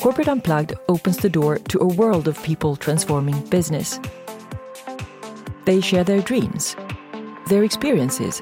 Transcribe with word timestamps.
Corporate 0.00 0.28
Unplugged 0.28 0.74
opens 0.88 1.16
the 1.16 1.28
door 1.28 1.58
to 1.58 1.78
a 1.80 1.86
world 1.86 2.28
of 2.28 2.40
people 2.42 2.76
transforming 2.76 3.40
business. 3.46 3.98
They 5.64 5.80
share 5.80 6.04
their 6.04 6.20
dreams, 6.20 6.76
their 7.48 7.64
experiences, 7.64 8.40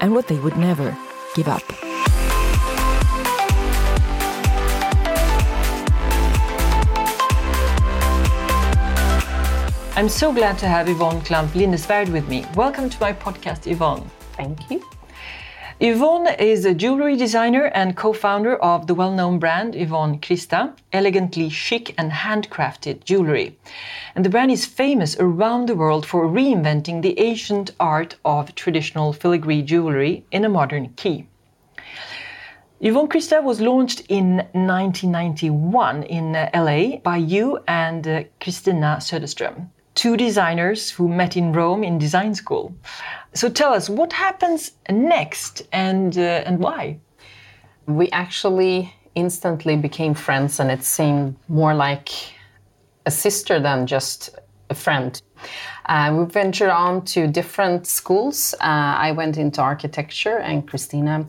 and 0.00 0.14
what 0.14 0.28
they 0.28 0.38
would 0.38 0.56
never 0.56 0.96
give 1.34 1.48
up. 1.48 1.62
I'm 9.96 10.08
so 10.08 10.32
glad 10.32 10.58
to 10.58 10.68
have 10.68 10.88
Yvonne 10.88 11.20
Klamp 11.22 11.50
Lindesvärd 11.50 12.12
with 12.12 12.28
me. 12.28 12.46
Welcome 12.54 12.88
to 12.88 13.00
my 13.00 13.12
podcast, 13.12 13.66
Yvonne. 13.66 14.08
Thank 14.36 14.70
you. 14.70 14.80
Yvonne 15.80 16.26
is 16.40 16.64
a 16.64 16.74
jewelry 16.74 17.14
designer 17.14 17.66
and 17.66 17.96
co 17.96 18.12
founder 18.12 18.56
of 18.56 18.88
the 18.88 18.96
well 18.96 19.12
known 19.12 19.38
brand 19.38 19.76
Yvonne 19.76 20.18
Christa, 20.18 20.74
elegantly 20.92 21.48
chic 21.48 21.94
and 21.96 22.10
handcrafted 22.10 23.04
jewelry. 23.04 23.56
And 24.16 24.24
the 24.24 24.28
brand 24.28 24.50
is 24.50 24.66
famous 24.66 25.16
around 25.20 25.68
the 25.68 25.76
world 25.76 26.04
for 26.04 26.26
reinventing 26.26 27.02
the 27.02 27.16
ancient 27.20 27.70
art 27.78 28.16
of 28.24 28.56
traditional 28.56 29.12
filigree 29.12 29.62
jewelry 29.62 30.24
in 30.32 30.44
a 30.44 30.48
modern 30.48 30.94
key. 30.96 31.28
Yvonne 32.80 33.08
Christa 33.08 33.40
was 33.40 33.60
launched 33.60 34.00
in 34.08 34.38
1991 34.54 36.02
in 36.02 36.34
uh, 36.34 36.50
LA 36.54 36.96
by 36.96 37.18
you 37.18 37.60
and 37.68 38.08
uh, 38.08 38.24
Kristina 38.40 38.96
Söderström 38.96 39.68
two 39.98 40.16
designers 40.16 40.92
who 40.92 41.08
met 41.08 41.36
in 41.36 41.52
Rome 41.52 41.82
in 41.82 41.98
design 41.98 42.32
school. 42.32 42.72
So 43.34 43.48
tell 43.48 43.72
us 43.72 43.88
what 43.88 44.12
happens 44.12 44.72
next 44.90 45.62
and 45.72 46.16
uh, 46.16 46.42
and 46.46 46.58
why. 46.58 46.98
We 47.86 48.10
actually 48.10 48.94
instantly 49.14 49.76
became 49.76 50.14
friends, 50.14 50.60
and 50.60 50.70
it 50.70 50.84
seemed 50.84 51.36
more 51.48 51.74
like 51.74 52.10
a 53.06 53.10
sister 53.10 53.60
than 53.60 53.86
just 53.86 54.30
a 54.70 54.74
friend. 54.74 55.20
Uh, 55.86 56.14
we 56.18 56.24
ventured 56.26 56.70
on 56.70 57.04
to 57.04 57.26
different 57.26 57.86
schools. 57.86 58.54
Uh, 58.60 58.94
I 59.08 59.12
went 59.12 59.36
into 59.36 59.62
architecture, 59.62 60.38
and 60.38 60.68
Kristina 60.68 61.26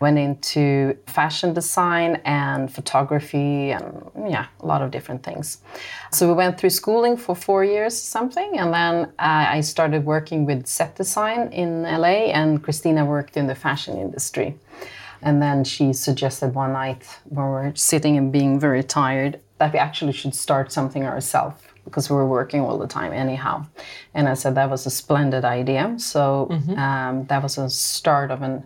went 0.00 0.18
into 0.18 0.96
fashion 1.06 1.52
design 1.52 2.20
and 2.24 2.72
photography 2.72 3.70
and 3.70 4.10
yeah, 4.28 4.46
a 4.60 4.66
lot 4.66 4.82
of 4.82 4.90
different 4.90 5.22
things. 5.22 5.58
So 6.12 6.28
we 6.28 6.34
went 6.34 6.58
through 6.58 6.70
schooling 6.70 7.16
for 7.16 7.34
four 7.34 7.64
years, 7.64 7.96
something, 7.96 8.58
and 8.58 8.72
then 8.72 8.94
uh, 9.18 9.56
I 9.56 9.60
started 9.60 10.04
working 10.04 10.46
with 10.46 10.66
set 10.66 10.96
design 10.96 11.52
in 11.52 11.82
LA, 11.82 12.30
and 12.32 12.62
Kristina 12.62 13.06
worked 13.06 13.36
in 13.36 13.46
the 13.46 13.54
fashion 13.54 13.98
industry. 13.98 14.56
And 15.20 15.42
then 15.42 15.64
she 15.64 15.92
suggested 15.92 16.54
one 16.54 16.72
night 16.72 17.04
when 17.24 17.44
we 17.44 17.50
were 17.50 17.72
sitting 17.74 18.16
and 18.16 18.30
being 18.30 18.60
very 18.60 18.84
tired 18.84 19.40
that 19.58 19.72
we 19.72 19.78
actually 19.78 20.12
should 20.12 20.34
start 20.34 20.70
something 20.70 21.04
ourselves 21.04 21.60
because 21.84 22.08
we 22.10 22.16
were 22.16 22.26
working 22.26 22.60
all 22.60 22.78
the 22.78 22.86
time 22.86 23.12
anyhow. 23.12 23.66
And 24.14 24.28
I 24.28 24.34
said 24.34 24.54
that 24.54 24.70
was 24.70 24.86
a 24.86 24.90
splendid 24.90 25.44
idea. 25.44 25.94
So 25.98 26.48
mm-hmm. 26.50 26.78
um, 26.78 27.24
that 27.26 27.42
was 27.42 27.58
a 27.58 27.68
start 27.68 28.30
of 28.30 28.42
an 28.42 28.62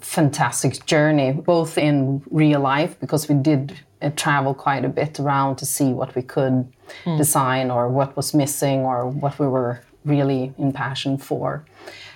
fantastic 0.00 0.86
journey, 0.86 1.32
both 1.32 1.76
in 1.76 2.22
real 2.30 2.60
life, 2.60 2.98
because 3.00 3.28
we 3.28 3.34
did 3.34 3.78
uh, 4.00 4.10
travel 4.10 4.54
quite 4.54 4.84
a 4.84 4.88
bit 4.88 5.18
around 5.18 5.56
to 5.56 5.66
see 5.66 5.92
what 5.92 6.14
we 6.14 6.22
could 6.22 6.70
mm. 7.04 7.16
design 7.16 7.70
or 7.70 7.88
what 7.88 8.16
was 8.16 8.32
missing 8.34 8.80
or 8.80 9.08
what 9.08 9.38
we 9.38 9.46
were 9.46 9.80
really 10.04 10.52
in 10.58 10.72
passion 10.72 11.18
for. 11.18 11.64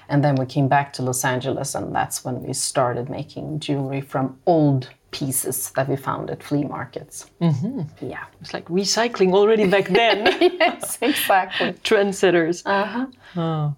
And 0.08 0.22
then 0.22 0.36
we 0.36 0.47
came 0.47 0.69
back 0.69 0.92
to 0.94 1.02
Los 1.02 1.24
Angeles, 1.24 1.74
and 1.74 1.94
that's 1.94 2.24
when 2.24 2.42
we 2.42 2.52
started 2.52 3.08
making 3.08 3.61
jewelry 3.61 4.00
from 4.00 4.39
old 4.46 4.91
pieces 5.12 5.70
that 5.77 5.88
we 5.88 5.96
found 5.96 6.30
at 6.30 6.42
flea 6.42 6.64
markets. 6.64 7.30
Mm-hmm. 7.41 7.82
Yeah, 8.05 8.24
it's 8.41 8.52
like 8.52 8.66
recycling 8.66 9.32
already 9.32 9.66
back 9.66 9.88
then. 10.00 10.27
yes, 10.41 10.98
exactly. 11.00 11.73
Trendsetters. 11.84 12.62
Uh-huh. 12.67 13.06
Oh. 13.36 13.74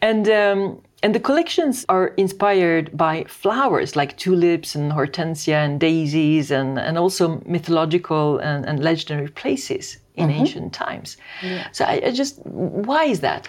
And 0.00 0.28
um, 0.28 0.80
and 1.02 1.14
the 1.14 1.20
collections 1.20 1.84
are 1.88 2.08
inspired 2.16 2.96
by 2.96 3.24
flowers 3.24 3.96
like 3.96 4.16
tulips 4.16 4.74
and 4.74 4.90
hortensia 4.92 5.64
and 5.64 5.78
daisies 5.78 6.50
and, 6.50 6.78
and 6.78 6.96
also 6.96 7.42
mythological 7.46 8.38
and, 8.38 8.64
and 8.64 8.82
legendary 8.82 9.28
places 9.28 9.98
in 10.14 10.28
mm-hmm. 10.28 10.40
ancient 10.40 10.72
times. 10.72 11.18
Yeah. 11.42 11.68
So 11.72 11.84
I, 11.84 12.00
I 12.06 12.10
just, 12.12 12.44
why 12.46 13.04
is 13.04 13.20
that? 13.20 13.48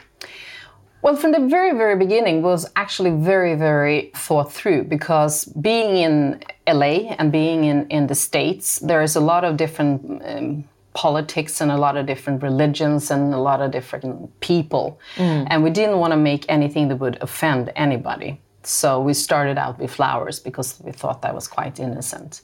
Well, 1.01 1.15
from 1.15 1.31
the 1.31 1.47
very, 1.47 1.71
very 1.71 1.95
beginning 1.95 2.41
was 2.41 2.69
actually 2.75 3.11
very, 3.11 3.55
very 3.55 4.11
thought 4.13 4.51
through 4.51 4.83
because 4.83 5.45
being 5.45 5.97
in 5.97 6.43
LA 6.67 7.13
and 7.17 7.31
being 7.31 7.63
in, 7.63 7.87
in 7.87 8.07
the 8.07 8.15
States, 8.15 8.79
there 8.79 9.01
is 9.01 9.15
a 9.15 9.19
lot 9.19 9.43
of 9.43 9.57
different 9.57 10.21
um, 10.25 10.63
politics 10.93 11.61
and 11.61 11.71
a 11.71 11.77
lot 11.77 11.95
of 11.95 12.05
different 12.05 12.41
religions 12.41 13.11
and 13.11 13.33
a 13.33 13.37
lot 13.37 13.61
of 13.61 13.71
different 13.71 14.39
people. 14.39 14.99
Mm. 15.15 15.47
And 15.49 15.63
we 15.63 15.69
didn't 15.69 15.99
want 15.99 16.11
to 16.11 16.17
make 16.17 16.45
anything 16.49 16.87
that 16.87 16.97
would 16.97 17.17
offend 17.21 17.71
anybody. 17.75 18.39
So 18.63 18.99
we 18.99 19.13
started 19.13 19.57
out 19.57 19.79
with 19.79 19.91
flowers 19.91 20.39
because 20.39 20.79
we 20.83 20.91
thought 20.91 21.21
that 21.21 21.33
was 21.33 21.47
quite 21.47 21.79
innocent. 21.79 22.41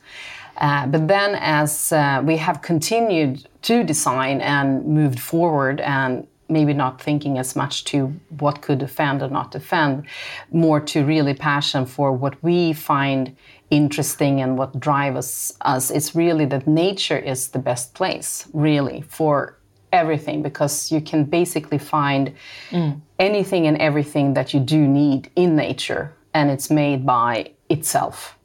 Uh, 0.58 0.86
but 0.86 1.08
then, 1.08 1.36
as 1.36 1.92
uh, 1.92 2.22
we 2.24 2.38
have 2.38 2.62
continued 2.62 3.48
to 3.64 3.84
design 3.84 4.40
and 4.40 4.86
moved 4.86 5.20
forward, 5.20 5.82
and 5.82 6.28
maybe 6.54 6.74
not 6.74 7.02
thinking 7.02 7.38
as 7.38 7.56
much 7.56 7.84
to 7.86 8.08
what 8.40 8.62
could 8.62 8.82
offend 8.82 9.22
or 9.22 9.30
not 9.30 9.56
offend, 9.56 10.06
more 10.52 10.80
to 10.80 11.04
really 11.04 11.34
passion 11.34 11.86
for 11.86 12.12
what 12.12 12.42
we 12.44 12.72
find 12.74 13.36
interesting 13.70 14.40
and 14.40 14.58
what 14.58 14.80
drives 14.80 15.58
us 15.62 15.90
is 15.90 16.16
really 16.16 16.46
that 16.46 16.68
nature 16.68 17.18
is 17.18 17.50
the 17.50 17.60
best 17.60 17.94
place, 17.96 18.48
really, 18.54 19.02
for 19.10 19.58
everything 19.92 20.42
because 20.42 20.92
you 20.92 21.02
can 21.02 21.24
basically 21.24 21.78
find 21.78 22.34
mm. 22.70 23.00
anything 23.20 23.68
and 23.68 23.78
everything 23.78 24.34
that 24.34 24.54
you 24.54 24.60
do 24.60 24.88
need 24.88 25.30
in 25.36 25.56
nature 25.56 26.14
and 26.34 26.50
it's 26.50 26.70
made 26.70 27.06
by 27.06 27.52
itself. 27.70 28.38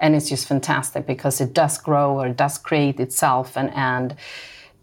And 0.00 0.14
it's 0.14 0.28
just 0.28 0.46
fantastic 0.48 1.06
because 1.06 1.40
it 1.40 1.52
does 1.54 1.78
grow 1.78 2.20
or 2.20 2.26
it 2.26 2.36
does 2.36 2.58
create 2.58 3.00
itself 3.00 3.56
and, 3.56 3.70
and 3.74 4.16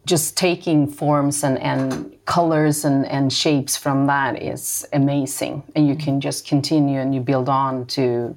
just 0.06 0.36
taking 0.36 0.88
forms 0.88 1.44
and, 1.44 1.60
and 1.60 2.16
colors 2.26 2.86
and, 2.86 3.06
and 3.06 3.32
shapes 3.32 3.78
from 3.78 4.08
that 4.08 4.42
is 4.42 4.88
amazing. 4.94 5.64
And 5.76 5.88
you 5.88 5.96
can 5.96 6.20
just 6.20 6.48
continue 6.48 7.00
and 7.00 7.14
you 7.14 7.22
build 7.22 7.50
on 7.50 7.86
to 7.88 8.36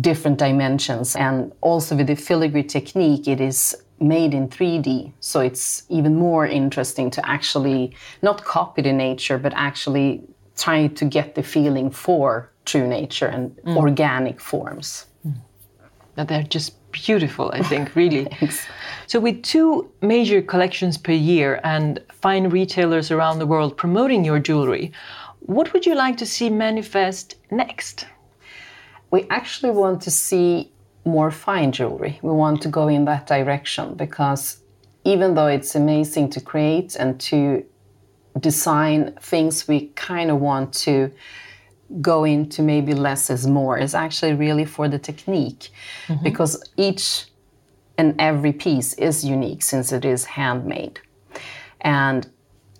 different 0.00 0.38
dimensions. 0.38 1.16
And 1.16 1.52
also 1.60 1.96
with 1.96 2.06
the 2.08 2.14
filigree 2.16 2.64
technique, 2.64 3.26
it 3.26 3.40
is 3.40 3.74
made 4.00 4.34
in 4.34 4.48
3D. 4.48 5.12
So 5.20 5.40
it's 5.40 5.84
even 5.88 6.16
more 6.16 6.46
interesting 6.46 7.10
to 7.10 7.26
actually 7.28 7.94
not 8.20 8.44
copy 8.44 8.82
the 8.82 8.92
nature, 8.92 9.38
but 9.38 9.52
actually 9.54 10.22
try 10.56 10.88
to 10.88 11.04
get 11.04 11.34
the 11.34 11.42
feeling 11.42 11.90
for 11.90 12.50
true 12.64 12.86
nature 12.86 13.26
and 13.26 13.56
mm. 13.56 13.76
organic 13.76 14.40
forms. 14.40 15.06
Mm. 15.26 15.34
Now 16.16 16.24
they're 16.24 16.42
just 16.42 16.74
beautiful, 16.92 17.50
I 17.52 17.62
think, 17.62 17.94
really. 17.96 18.28
so, 19.06 19.18
with 19.18 19.42
two 19.42 19.90
major 20.00 20.40
collections 20.42 20.96
per 20.98 21.12
year 21.12 21.60
and 21.64 21.98
fine 22.10 22.48
retailers 22.48 23.10
around 23.10 23.38
the 23.38 23.46
world 23.46 23.76
promoting 23.76 24.24
your 24.24 24.38
jewelry, 24.38 24.92
what 25.40 25.72
would 25.72 25.86
you 25.86 25.94
like 25.94 26.16
to 26.18 26.26
see 26.26 26.48
manifest 26.50 27.36
next? 27.50 28.06
we 29.12 29.26
actually 29.28 29.70
want 29.70 30.00
to 30.02 30.10
see 30.10 30.72
more 31.04 31.30
fine 31.30 31.70
jewelry. 31.70 32.18
We 32.22 32.32
want 32.32 32.62
to 32.62 32.68
go 32.68 32.88
in 32.88 33.04
that 33.04 33.26
direction 33.26 33.94
because 33.94 34.62
even 35.04 35.34
though 35.34 35.48
it's 35.48 35.74
amazing 35.74 36.30
to 36.30 36.40
create 36.40 36.96
and 36.96 37.20
to 37.20 37.64
design 38.40 39.12
things, 39.20 39.68
we 39.68 39.88
kind 39.88 40.30
of 40.30 40.40
want 40.40 40.72
to 40.72 41.12
go 42.00 42.24
into 42.24 42.62
maybe 42.62 42.94
less 42.94 43.30
is 43.30 43.46
more 43.46 43.78
is 43.78 43.94
actually 43.94 44.34
really 44.34 44.64
for 44.64 44.88
the 44.88 44.98
technique 44.98 45.70
mm-hmm. 46.06 46.22
because 46.22 46.62
each 46.76 47.26
and 47.98 48.14
every 48.18 48.52
piece 48.52 48.94
is 48.94 49.24
unique 49.24 49.62
since 49.62 49.92
it 49.92 50.04
is 50.04 50.24
handmade. 50.24 51.00
And 51.80 52.28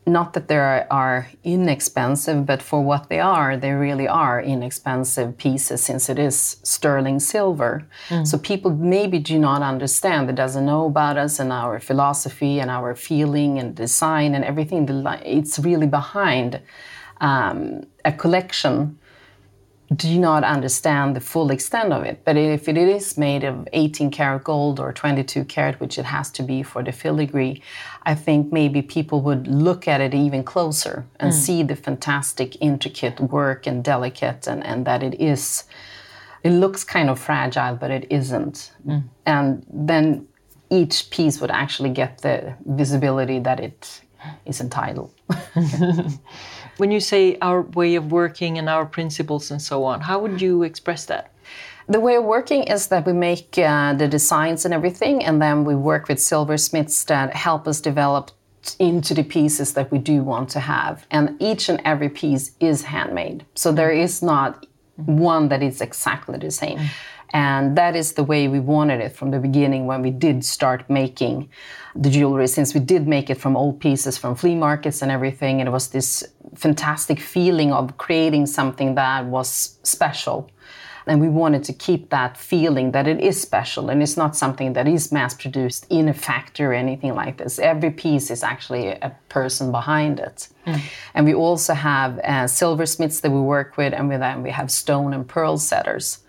not 0.06 0.32
that 0.32 0.48
they 0.48 0.56
are 0.56 1.28
inexpensive, 1.44 2.44
but 2.44 2.60
for 2.60 2.82
what 2.82 3.08
they 3.08 3.20
are, 3.20 3.56
they 3.56 3.70
really 3.70 4.08
are 4.08 4.42
inexpensive 4.42 5.38
pieces 5.38 5.82
since 5.82 6.08
it 6.08 6.18
is 6.18 6.56
sterling 6.64 7.20
silver. 7.20 7.86
Mm. 8.08 8.26
So 8.26 8.36
people 8.38 8.72
maybe 8.72 9.20
do 9.20 9.38
not 9.38 9.62
understand, 9.62 10.28
that 10.28 10.34
doesn't 10.34 10.66
know 10.66 10.86
about 10.86 11.18
us 11.18 11.38
and 11.38 11.52
our 11.52 11.78
philosophy 11.78 12.58
and 12.58 12.68
our 12.68 12.96
feeling 12.96 13.58
and 13.60 13.76
design 13.76 14.34
and 14.34 14.44
everything. 14.44 14.88
It's 15.24 15.58
really 15.60 15.86
behind 15.86 16.60
um, 17.20 17.86
a 18.04 18.12
collection 18.12 18.98
do 19.96 20.18
not 20.18 20.44
understand 20.44 21.16
the 21.16 21.20
full 21.20 21.50
extent 21.50 21.92
of 21.92 22.04
it. 22.04 22.22
But 22.24 22.36
if 22.36 22.68
it 22.68 22.76
is 22.76 23.18
made 23.18 23.44
of 23.44 23.68
18 23.72 24.10
karat 24.10 24.44
gold 24.44 24.78
or 24.78 24.92
22 24.92 25.44
karat, 25.44 25.80
which 25.80 25.98
it 25.98 26.04
has 26.04 26.30
to 26.32 26.42
be 26.42 26.62
for 26.62 26.82
the 26.82 26.92
filigree, 26.92 27.62
I 28.04 28.14
think 28.14 28.52
maybe 28.52 28.82
people 28.82 29.20
would 29.22 29.46
look 29.46 29.88
at 29.88 30.00
it 30.00 30.14
even 30.14 30.44
closer 30.44 31.06
and 31.18 31.32
mm. 31.32 31.34
see 31.34 31.62
the 31.62 31.76
fantastic, 31.76 32.56
intricate 32.60 33.20
work 33.20 33.66
and 33.66 33.82
delicate, 33.82 34.46
and, 34.46 34.64
and 34.64 34.86
that 34.86 35.02
it 35.02 35.20
is 35.20 35.64
it 36.42 36.50
looks 36.50 36.82
kind 36.82 37.08
of 37.08 37.18
fragile, 37.18 37.76
but 37.76 37.90
it 37.90 38.06
isn't. 38.10 38.72
And 39.26 39.64
then 39.72 40.26
each 40.70 41.10
piece 41.10 41.40
would 41.40 41.50
actually 41.50 41.90
get 41.90 42.18
the 42.18 42.54
visibility 42.66 43.38
that 43.38 43.60
it 43.60 44.00
is 44.44 44.60
entitled. 44.60 45.12
When 46.78 46.90
you 46.90 47.00
say 47.00 47.36
our 47.42 47.62
way 47.62 47.94
of 47.96 48.10
working 48.10 48.58
and 48.58 48.68
our 48.68 48.86
principles 48.86 49.50
and 49.50 49.60
so 49.60 49.84
on, 49.84 50.00
how 50.00 50.18
would 50.20 50.40
you 50.40 50.62
express 50.62 51.04
that? 51.06 51.32
The 51.88 52.00
way 52.00 52.14
of 52.16 52.24
working 52.24 52.62
is 52.62 52.88
that 52.88 53.04
we 53.04 53.12
make 53.12 53.58
uh, 53.58 53.92
the 53.94 54.08
designs 54.08 54.64
and 54.64 54.72
everything, 54.72 55.22
and 55.24 55.42
then 55.42 55.64
we 55.64 55.74
work 55.74 56.08
with 56.08 56.20
silversmiths 56.20 57.04
that 57.04 57.34
help 57.34 57.68
us 57.68 57.80
develop 57.80 58.30
into 58.78 59.12
the 59.14 59.24
pieces 59.24 59.74
that 59.74 59.90
we 59.90 59.98
do 59.98 60.22
want 60.22 60.48
to 60.50 60.60
have. 60.60 61.06
And 61.10 61.36
each 61.40 61.68
and 61.68 61.82
every 61.84 62.08
piece 62.08 62.52
is 62.60 62.84
handmade. 62.84 63.44
So 63.54 63.72
there 63.72 63.90
is 63.90 64.22
not 64.22 64.66
one 64.96 65.48
that 65.48 65.62
is 65.62 65.80
exactly 65.80 66.38
the 66.38 66.50
same. 66.50 66.78
And 67.32 67.76
that 67.78 67.96
is 67.96 68.12
the 68.12 68.24
way 68.24 68.48
we 68.48 68.60
wanted 68.60 69.00
it 69.00 69.16
from 69.16 69.30
the 69.30 69.38
beginning 69.38 69.86
when 69.86 70.02
we 70.02 70.10
did 70.10 70.44
start 70.44 70.88
making 70.90 71.48
the 71.94 72.10
jewelry, 72.10 72.46
since 72.46 72.74
we 72.74 72.80
did 72.80 73.08
make 73.08 73.30
it 73.30 73.38
from 73.38 73.56
old 73.56 73.80
pieces 73.80 74.18
from 74.18 74.34
flea 74.34 74.54
markets 74.54 75.02
and 75.02 75.10
everything. 75.10 75.60
And 75.60 75.68
it 75.68 75.72
was 75.72 75.88
this 75.88 76.24
fantastic 76.54 77.18
feeling 77.20 77.72
of 77.72 77.96
creating 77.96 78.46
something 78.46 78.94
that 78.96 79.24
was 79.26 79.78
special. 79.82 80.50
And 81.06 81.20
we 81.20 81.28
wanted 81.28 81.64
to 81.64 81.72
keep 81.72 82.10
that 82.10 82.36
feeling 82.36 82.92
that 82.92 83.08
it 83.08 83.18
is 83.18 83.40
special 83.40 83.90
and 83.90 84.02
it's 84.02 84.16
not 84.16 84.36
something 84.36 84.74
that 84.74 84.86
is 84.86 85.10
mass 85.10 85.34
produced 85.34 85.84
in 85.90 86.08
a 86.08 86.14
factory 86.14 86.66
or 86.66 86.72
anything 86.72 87.14
like 87.14 87.38
this. 87.38 87.58
Every 87.58 87.90
piece 87.90 88.30
is 88.30 88.44
actually 88.44 88.88
a 88.88 89.12
person 89.28 89.72
behind 89.72 90.20
it. 90.20 90.48
And 91.14 91.24
we 91.24 91.34
also 91.34 91.74
have 91.74 92.18
uh, 92.20 92.46
silversmiths 92.46 93.18
that 93.20 93.32
we 93.32 93.40
work 93.40 93.76
with, 93.76 93.92
and 93.92 94.08
with 94.08 94.20
them 94.20 94.44
we 94.44 94.50
have 94.50 94.70
stone 94.70 95.12
and 95.12 95.26
pearl 95.26 95.58
setters. 95.58 96.20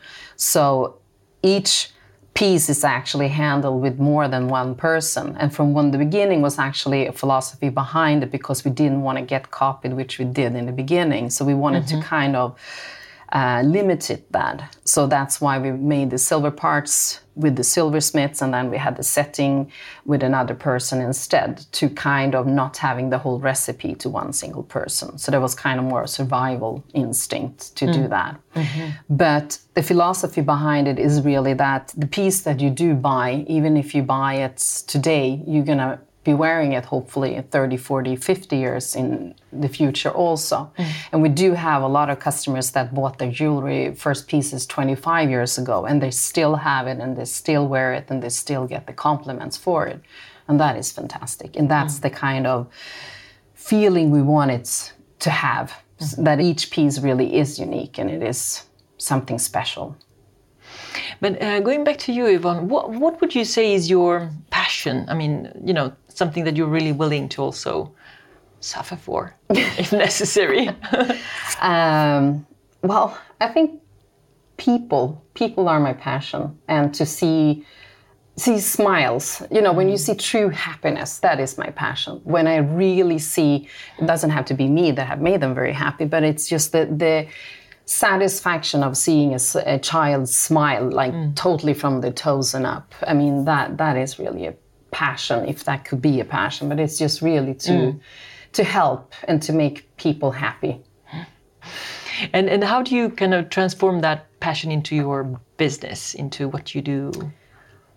So 0.43 0.97
each 1.41 1.89
piece 2.33 2.67
is 2.67 2.83
actually 2.83 3.27
handled 3.27 3.81
with 3.81 3.99
more 3.99 4.27
than 4.27 4.47
one 4.47 4.75
person. 4.75 5.37
And 5.39 5.53
from 5.53 5.73
when 5.73 5.91
the 5.91 5.97
beginning 5.97 6.41
was 6.41 6.57
actually 6.57 7.05
a 7.05 7.11
philosophy 7.11 7.69
behind 7.69 8.23
it 8.23 8.31
because 8.31 8.65
we 8.65 8.71
didn't 8.71 9.03
want 9.03 9.19
to 9.19 9.23
get 9.23 9.51
copied, 9.51 9.93
which 9.93 10.17
we 10.19 10.25
did 10.25 10.55
in 10.55 10.65
the 10.65 10.71
beginning. 10.71 11.29
So 11.29 11.45
we 11.45 11.53
wanted 11.53 11.87
to 11.87 11.95
mm-hmm. 11.95 12.03
kind 12.03 12.35
of 12.35 12.59
uh, 13.33 13.63
limited 13.65 14.23
that. 14.29 14.77
So 14.85 15.07
that's 15.07 15.41
why 15.41 15.57
we 15.57 15.71
made 15.71 16.11
the 16.11 16.19
silver 16.19 16.51
parts 16.51 17.19
with 17.35 17.55
the 17.55 17.63
silversmiths, 17.63 18.43
and 18.43 18.53
then 18.53 18.69
we 18.69 18.77
had 18.77 18.95
the 18.95 19.01
setting 19.01 19.71
with 20.05 20.21
another 20.21 20.53
person 20.53 21.01
instead 21.01 21.65
to 21.71 21.89
kind 21.89 22.35
of 22.35 22.45
not 22.45 22.77
having 22.77 23.09
the 23.09 23.17
whole 23.17 23.39
recipe 23.39 23.95
to 23.95 24.07
one 24.07 24.33
single 24.33 24.61
person. 24.61 25.17
So 25.17 25.31
there 25.31 25.41
was 25.41 25.55
kind 25.55 25.79
of 25.79 25.85
more 25.85 26.03
a 26.03 26.07
survival 26.07 26.83
instinct 26.93 27.75
to 27.77 27.91
do 27.91 28.07
that. 28.09 28.39
But 29.09 29.57
the 29.73 29.81
philosophy 29.81 30.41
behind 30.41 30.87
it 30.87 30.99
is 30.99 31.23
really 31.23 31.55
that 31.55 31.91
the 31.97 32.05
piece 32.05 32.41
that 32.41 32.59
you 32.59 32.69
do 32.69 32.93
buy, 32.93 33.45
even 33.47 33.77
if 33.77 33.95
you 33.95 34.03
buy 34.03 34.35
it 34.35 34.57
today, 34.87 35.41
you're 35.47 35.65
gonna 35.65 35.99
be 36.23 36.33
wearing 36.33 36.71
it 36.71 36.85
hopefully 36.85 37.43
30, 37.51 37.77
40, 37.77 38.15
50 38.15 38.57
years 38.57 38.95
in 38.95 39.35
the 39.51 39.67
future 39.67 40.09
also. 40.09 40.71
Mm. 40.77 40.91
And 41.11 41.21
we 41.21 41.29
do 41.29 41.53
have 41.53 41.81
a 41.81 41.87
lot 41.87 42.09
of 42.09 42.19
customers 42.19 42.71
that 42.71 42.93
bought 42.93 43.17
their 43.17 43.31
jewelry 43.31 43.93
first 43.93 44.27
pieces 44.27 44.65
25 44.65 45.29
years 45.29 45.57
ago 45.57 45.85
and 45.85 46.01
they 46.01 46.11
still 46.11 46.55
have 46.55 46.87
it 46.87 46.99
and 46.99 47.17
they 47.17 47.25
still 47.25 47.67
wear 47.67 47.93
it 47.93 48.05
and 48.09 48.23
they 48.23 48.29
still 48.29 48.65
get 48.65 48.87
the 48.87 48.93
compliments 48.93 49.57
for 49.57 49.85
it. 49.85 50.01
And 50.47 50.59
that 50.59 50.77
is 50.77 50.91
fantastic. 50.91 51.55
And 51.55 51.69
that's 51.69 51.99
mm. 51.99 52.03
the 52.03 52.09
kind 52.09 52.47
of 52.47 52.67
feeling 53.53 54.11
we 54.11 54.21
want 54.21 54.51
it 54.51 54.93
to 55.19 55.29
have 55.29 55.73
mm. 55.99 56.23
that 56.23 56.39
each 56.39 56.71
piece 56.71 56.99
really 56.99 57.35
is 57.35 57.59
unique 57.59 57.97
and 57.97 58.09
it 58.09 58.23
is 58.23 58.63
something 58.97 59.37
special. 59.39 59.97
But 61.21 61.41
uh, 61.41 61.59
going 61.61 61.83
back 61.83 61.97
to 61.99 62.13
you, 62.13 62.25
Yvonne, 62.25 62.67
what, 62.67 62.91
what 62.91 63.21
would 63.21 63.33
you 63.35 63.45
say 63.45 63.73
is 63.73 63.89
your 63.89 64.29
passion? 64.49 65.05
I 65.07 65.13
mean, 65.13 65.51
you 65.63 65.73
know, 65.73 65.93
something 66.13 66.43
that 66.43 66.55
you're 66.55 66.67
really 66.67 66.91
willing 66.91 67.29
to 67.29 67.41
also 67.41 67.93
suffer 68.59 68.95
for, 68.95 69.35
if 69.49 69.91
necessary. 69.91 70.69
Um, 71.61 72.45
well, 72.81 73.17
I 73.39 73.47
think 73.47 73.81
people, 74.57 75.23
people 75.33 75.69
are 75.69 75.79
my 75.79 75.93
passion, 75.93 76.59
and 76.67 76.93
to 76.95 77.05
see 77.05 77.65
see 78.35 78.59
smiles. 78.59 79.43
You 79.51 79.61
know, 79.61 79.71
when 79.71 79.87
you 79.87 79.97
see 79.97 80.15
true 80.15 80.49
happiness, 80.49 81.19
that 81.19 81.39
is 81.39 81.57
my 81.57 81.69
passion. 81.69 82.19
When 82.23 82.47
I 82.47 82.57
really 82.57 83.19
see, 83.19 83.67
it 83.99 84.07
doesn't 84.07 84.31
have 84.31 84.45
to 84.45 84.53
be 84.53 84.67
me 84.67 84.91
that 84.91 85.05
have 85.05 85.21
made 85.21 85.39
them 85.39 85.53
very 85.53 85.71
happy, 85.71 86.05
but 86.05 86.23
it's 86.23 86.49
just 86.49 86.71
the 86.71 86.85
the 86.85 87.27
satisfaction 87.85 88.81
of 88.83 88.97
seeing 88.97 89.35
a 89.35 89.79
child 89.79 90.29
smile, 90.29 90.89
like 90.89 91.13
totally 91.35 91.73
from 91.73 92.01
the 92.01 92.11
toes 92.11 92.53
and 92.53 92.65
up. 92.65 92.93
I 93.05 93.13
mean, 93.13 93.45
that 93.45 93.77
that 93.77 93.97
is 93.97 94.19
really 94.19 94.47
a 94.47 94.55
passion, 94.93 95.45
if 95.47 95.63
that 95.65 95.85
could 95.85 96.01
be 96.01 96.19
a 96.19 96.25
passion. 96.25 96.69
But 96.69 96.79
it's 96.79 96.97
just 96.97 97.21
really 97.21 97.53
to 97.55 97.71
mm. 97.71 97.99
to 98.53 98.63
help 98.63 99.13
and 99.27 99.41
to 99.43 99.51
make 99.53 99.95
people 99.97 100.31
happy. 100.31 100.81
and, 102.33 102.49
and 102.49 102.63
how 102.63 102.81
do 102.81 102.95
you 102.95 103.09
kind 103.09 103.33
of 103.33 103.49
transform 103.49 104.01
that 104.01 104.27
passion 104.39 104.71
into 104.71 104.95
your 104.95 105.39
business, 105.57 106.13
into 106.13 106.47
what 106.47 106.75
you 106.75 106.81
do? 106.81 107.11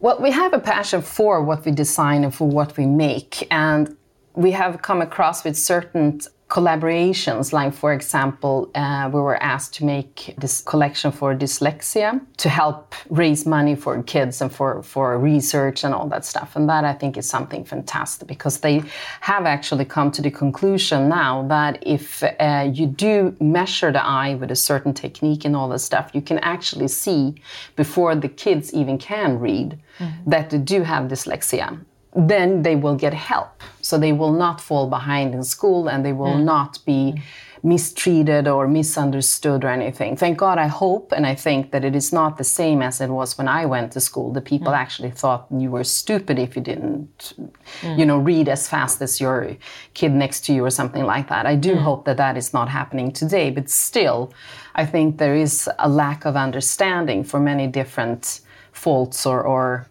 Well, 0.01 0.21
we 0.21 0.31
have 0.31 0.53
a 0.53 0.59
passion 0.59 1.03
for 1.03 1.43
what 1.43 1.65
we 1.65 1.73
design 1.73 2.25
and 2.25 2.35
for 2.35 2.49
what 2.49 2.77
we 2.77 2.87
make, 2.87 3.47
and 3.51 3.97
we 4.35 4.51
have 4.53 4.83
come 4.83 5.01
across 5.01 5.45
with 5.45 5.57
certain 5.57 6.21
collaborations. 6.49 7.53
Like, 7.53 7.75
for 7.75 7.93
example, 7.93 8.71
uh, 8.75 9.11
we 9.13 9.21
were 9.21 9.43
asked 9.43 9.75
to 9.75 9.85
make 9.85 10.35
this 10.39 10.61
collection 10.61 11.11
for 11.11 11.35
dyslexia 11.35 12.21
to 12.37 12.49
help 12.49 12.95
raise 13.11 13.45
money 13.47 13.75
for 13.75 14.01
kids 14.05 14.41
and 14.41 14.53
for, 14.53 14.83
for 14.83 15.19
research 15.19 15.83
and 15.83 15.93
all 15.93 16.09
that 16.09 16.25
stuff. 16.25 16.55
And 16.55 16.69
that 16.69 16.85
I 16.85 16.93
think 16.93 17.17
is 17.17 17.29
something 17.29 17.65
fantastic 17.65 18.29
because 18.29 18.61
they 18.61 18.83
have 19.21 19.45
actually 19.45 19.87
come 19.87 20.13
to 20.13 20.23
the 20.23 20.31
conclusion 20.31 21.09
now 21.09 21.47
that 21.49 21.83
if 21.83 22.23
uh, 22.23 22.71
you 22.73 22.87
do 22.87 23.37
measure 23.41 23.91
the 23.91 24.05
eye 24.05 24.37
with 24.37 24.51
a 24.53 24.57
certain 24.57 24.95
technique 24.95 25.45
and 25.45 25.57
all 25.57 25.69
that 25.71 25.81
stuff, 25.81 26.11
you 26.15 26.23
can 26.23 26.39
actually 26.39 26.89
see 26.89 27.35
before 27.75 28.15
the 28.15 28.29
kids 28.29 28.73
even 28.73 28.99
can 28.99 29.41
read 29.41 29.79
that 30.27 30.51
they 30.51 30.59
do 30.59 30.83
have 30.83 31.05
dyslexia 31.11 31.81
then 32.17 32.63
they 32.63 32.77
will 32.77 32.97
get 32.97 33.13
help. 33.13 33.63
So 33.83 33.99
they 33.99 34.13
will 34.13 34.33
not 34.33 34.61
fall 34.61 34.89
behind 34.89 35.35
in 35.35 35.45
school 35.45 35.89
and 35.89 36.05
they 36.05 36.15
will 36.15 36.39
hmm. 36.39 36.45
not 36.45 36.79
be 36.87 37.13
hmm. 37.13 37.69
mistreated 37.69 38.49
or 38.49 38.67
misunderstood 38.67 39.65
or 39.65 39.69
anything. 39.69 40.17
Thank 40.17 40.39
God, 40.39 40.57
I 40.59 40.67
hope 40.67 41.13
and 41.13 41.27
I 41.27 41.35
think 41.35 41.73
that 41.73 41.85
it 41.85 41.95
is 41.95 42.13
not 42.13 42.39
the 42.39 42.45
same 42.45 42.81
as 42.81 43.01
it 43.03 43.11
was 43.11 43.37
when 43.37 43.49
I 43.49 43.67
went 43.67 43.93
to 43.93 44.01
school. 44.01 44.33
The 44.33 44.41
people 44.41 44.73
hmm. 44.73 44.79
actually 44.79 45.11
thought 45.11 45.47
you 45.51 45.71
were 45.71 45.85
stupid 45.85 46.39
if 46.39 46.57
you 46.57 46.63
didn't, 46.63 47.35
you 47.83 48.07
know, 48.07 48.19
read 48.19 48.49
as 48.49 48.67
fast 48.67 49.03
as 49.03 49.21
your 49.21 49.55
kid 49.93 50.13
next 50.13 50.47
to 50.47 50.55
you 50.55 50.65
or 50.65 50.71
something 50.71 51.05
like 51.05 51.29
that. 51.29 51.45
I 51.45 51.55
do 51.55 51.77
hope 51.77 52.07
that 52.07 52.17
that 52.17 52.39
is 52.39 52.55
not 52.55 52.71
happening 52.71 53.13
today, 53.13 53.51
but 53.51 53.69
still, 53.69 54.33
I 54.75 54.87
think 54.87 55.19
there 55.19 55.37
is 55.37 55.69
a 55.79 55.89
lack 55.89 56.25
of 56.25 56.35
understanding 56.35 57.25
for 57.25 57.39
many 57.39 57.67
different 57.67 58.41
faults 58.73 59.27
or, 59.27 59.43
or 59.43 59.87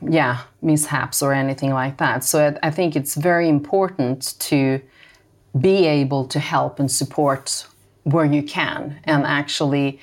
yeah, 0.00 0.42
mishaps 0.62 1.22
or 1.22 1.32
anything 1.32 1.72
like 1.72 1.96
that. 1.98 2.24
So 2.24 2.56
I, 2.62 2.70
think 2.70 2.94
it's 2.94 3.14
very 3.14 3.48
important 3.48 4.38
to 4.40 4.80
be 5.58 5.86
able 5.86 6.24
to 6.26 6.38
help 6.38 6.78
and 6.78 6.90
support 6.90 7.66
where 8.04 8.24
you 8.24 8.42
can. 8.42 9.00
And 9.04 9.24
actually, 9.24 10.00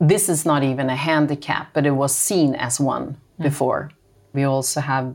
this 0.00 0.28
is 0.28 0.46
not 0.46 0.62
even 0.62 0.88
a 0.88 0.96
handicap, 0.96 1.72
but 1.74 1.84
it 1.84 1.90
was 1.90 2.14
seen 2.14 2.54
as 2.54 2.80
one 2.80 3.16
hmm. 3.36 3.42
before. 3.42 3.90
We 4.32 4.44
also 4.44 4.80
have 4.80 5.14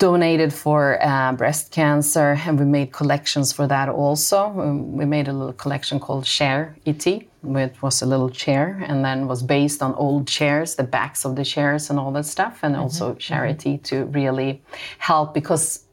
donated 0.00 0.52
for 0.52 0.98
uh, 1.02 1.32
breast 1.34 1.70
cancer, 1.70 2.36
and 2.46 2.58
we 2.58 2.64
made 2.64 2.90
collections 2.90 3.52
for 3.52 3.66
that 3.68 3.88
also. 3.88 4.38
Um, 4.46 4.96
We 4.96 5.04
made 5.04 5.28
a 5.28 5.32
little 5.32 5.52
collection 5.52 6.00
called 6.00 6.26
Share 6.26 6.74
ET, 6.86 7.04
which 7.42 7.82
was 7.82 8.02
a 8.02 8.06
little 8.06 8.30
chair, 8.30 8.82
and 8.88 9.04
then 9.04 9.28
was 9.28 9.42
based 9.42 9.82
on 9.82 9.94
old 9.94 10.26
chairs, 10.26 10.74
the 10.74 10.84
backs 10.84 11.24
of 11.24 11.36
the 11.36 11.44
chairs, 11.44 11.90
and 11.90 11.98
all 11.98 12.12
that 12.12 12.26
stuff, 12.26 12.58
and 12.62 12.74
also 12.76 13.14
charity 13.14 13.78
to 13.78 14.06
really 14.06 14.62
help 14.98 15.34
because 15.34 15.84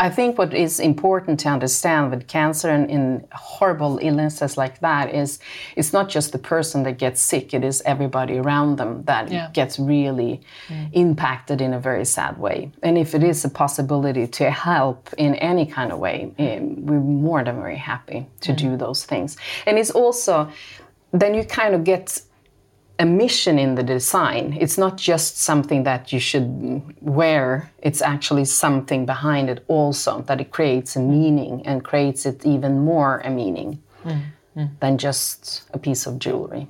I 0.00 0.10
think 0.10 0.38
what 0.38 0.52
is 0.52 0.80
important 0.80 1.38
to 1.40 1.48
understand 1.48 2.10
with 2.10 2.26
cancer 2.26 2.68
and 2.68 2.90
in 2.90 3.24
horrible 3.32 3.98
illnesses 4.02 4.56
like 4.56 4.80
that 4.80 5.14
is 5.14 5.38
it's 5.76 5.92
not 5.92 6.08
just 6.08 6.32
the 6.32 6.38
person 6.38 6.82
that 6.82 6.98
gets 6.98 7.20
sick, 7.20 7.54
it 7.54 7.62
is 7.64 7.80
everybody 7.86 8.38
around 8.38 8.76
them 8.76 9.04
that 9.04 9.30
Yeah. 9.30 9.50
gets 9.52 9.78
really 9.78 10.40
impacted 10.92 11.60
in 11.60 11.72
a 11.74 11.78
very 11.78 12.04
sad 12.04 12.38
way. 12.38 12.72
And 12.82 12.98
if 12.98 13.14
it 13.14 13.22
is 13.22 13.44
a 13.44 13.48
possibility 13.48 14.26
to 14.26 14.50
help 14.50 15.10
in 15.16 15.36
any 15.36 15.64
kind 15.66 15.92
of 15.92 15.98
way, 16.00 16.32
eh, 16.38 16.58
we're 16.60 16.98
more 17.00 17.44
than 17.44 17.56
very 17.56 17.76
happy 17.76 18.26
to 18.40 18.52
do 18.52 18.76
those 18.76 19.04
things. 19.04 19.36
And 19.66 19.78
it's 19.78 19.90
also, 19.92 20.48
then 21.12 21.34
you 21.34 21.44
kind 21.44 21.74
of 21.74 21.84
get 21.84 22.20
a 22.98 23.04
mission 23.04 23.58
in 23.58 23.74
the 23.74 23.82
design. 23.82 24.56
It's 24.60 24.78
not 24.78 24.96
just 24.96 25.38
something 25.38 25.82
that 25.84 26.12
you 26.12 26.20
should 26.20 26.82
wear, 27.00 27.70
it's 27.82 28.00
actually 28.00 28.44
something 28.44 29.04
behind 29.06 29.50
it 29.50 29.64
also 29.68 30.22
that 30.22 30.40
it 30.40 30.50
creates 30.52 30.96
a 30.96 31.00
meaning 31.00 31.66
and 31.66 31.84
creates 31.84 32.24
it 32.26 32.46
even 32.46 32.84
more 32.84 33.20
a 33.24 33.30
meaning 33.30 33.82
than 34.80 34.98
just 34.98 35.62
a 35.72 35.78
piece 35.78 36.06
of 36.06 36.18
jewelry. 36.18 36.68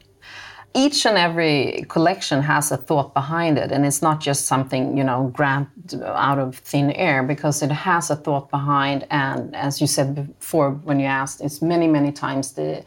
each 0.76 1.06
and 1.06 1.16
every 1.16 1.84
collection 1.88 2.42
has 2.42 2.72
a 2.72 2.76
thought 2.76 3.14
behind 3.14 3.56
it 3.58 3.70
and 3.70 3.86
it's 3.86 4.02
not 4.02 4.20
just 4.20 4.46
something 4.46 4.96
you 4.98 5.04
know 5.04 5.30
grabbed 5.32 5.94
out 6.04 6.38
of 6.38 6.56
thin 6.58 6.90
air 6.92 7.22
because 7.22 7.62
it 7.62 7.70
has 7.70 8.10
a 8.10 8.16
thought 8.16 8.50
behind 8.50 9.06
and 9.10 9.54
as 9.54 9.80
you 9.80 9.86
said 9.86 10.08
before 10.14 10.72
when 10.88 10.98
you 10.98 11.06
asked 11.06 11.40
it's 11.40 11.62
many 11.62 11.86
many 11.86 12.10
times 12.10 12.52
the 12.52 12.84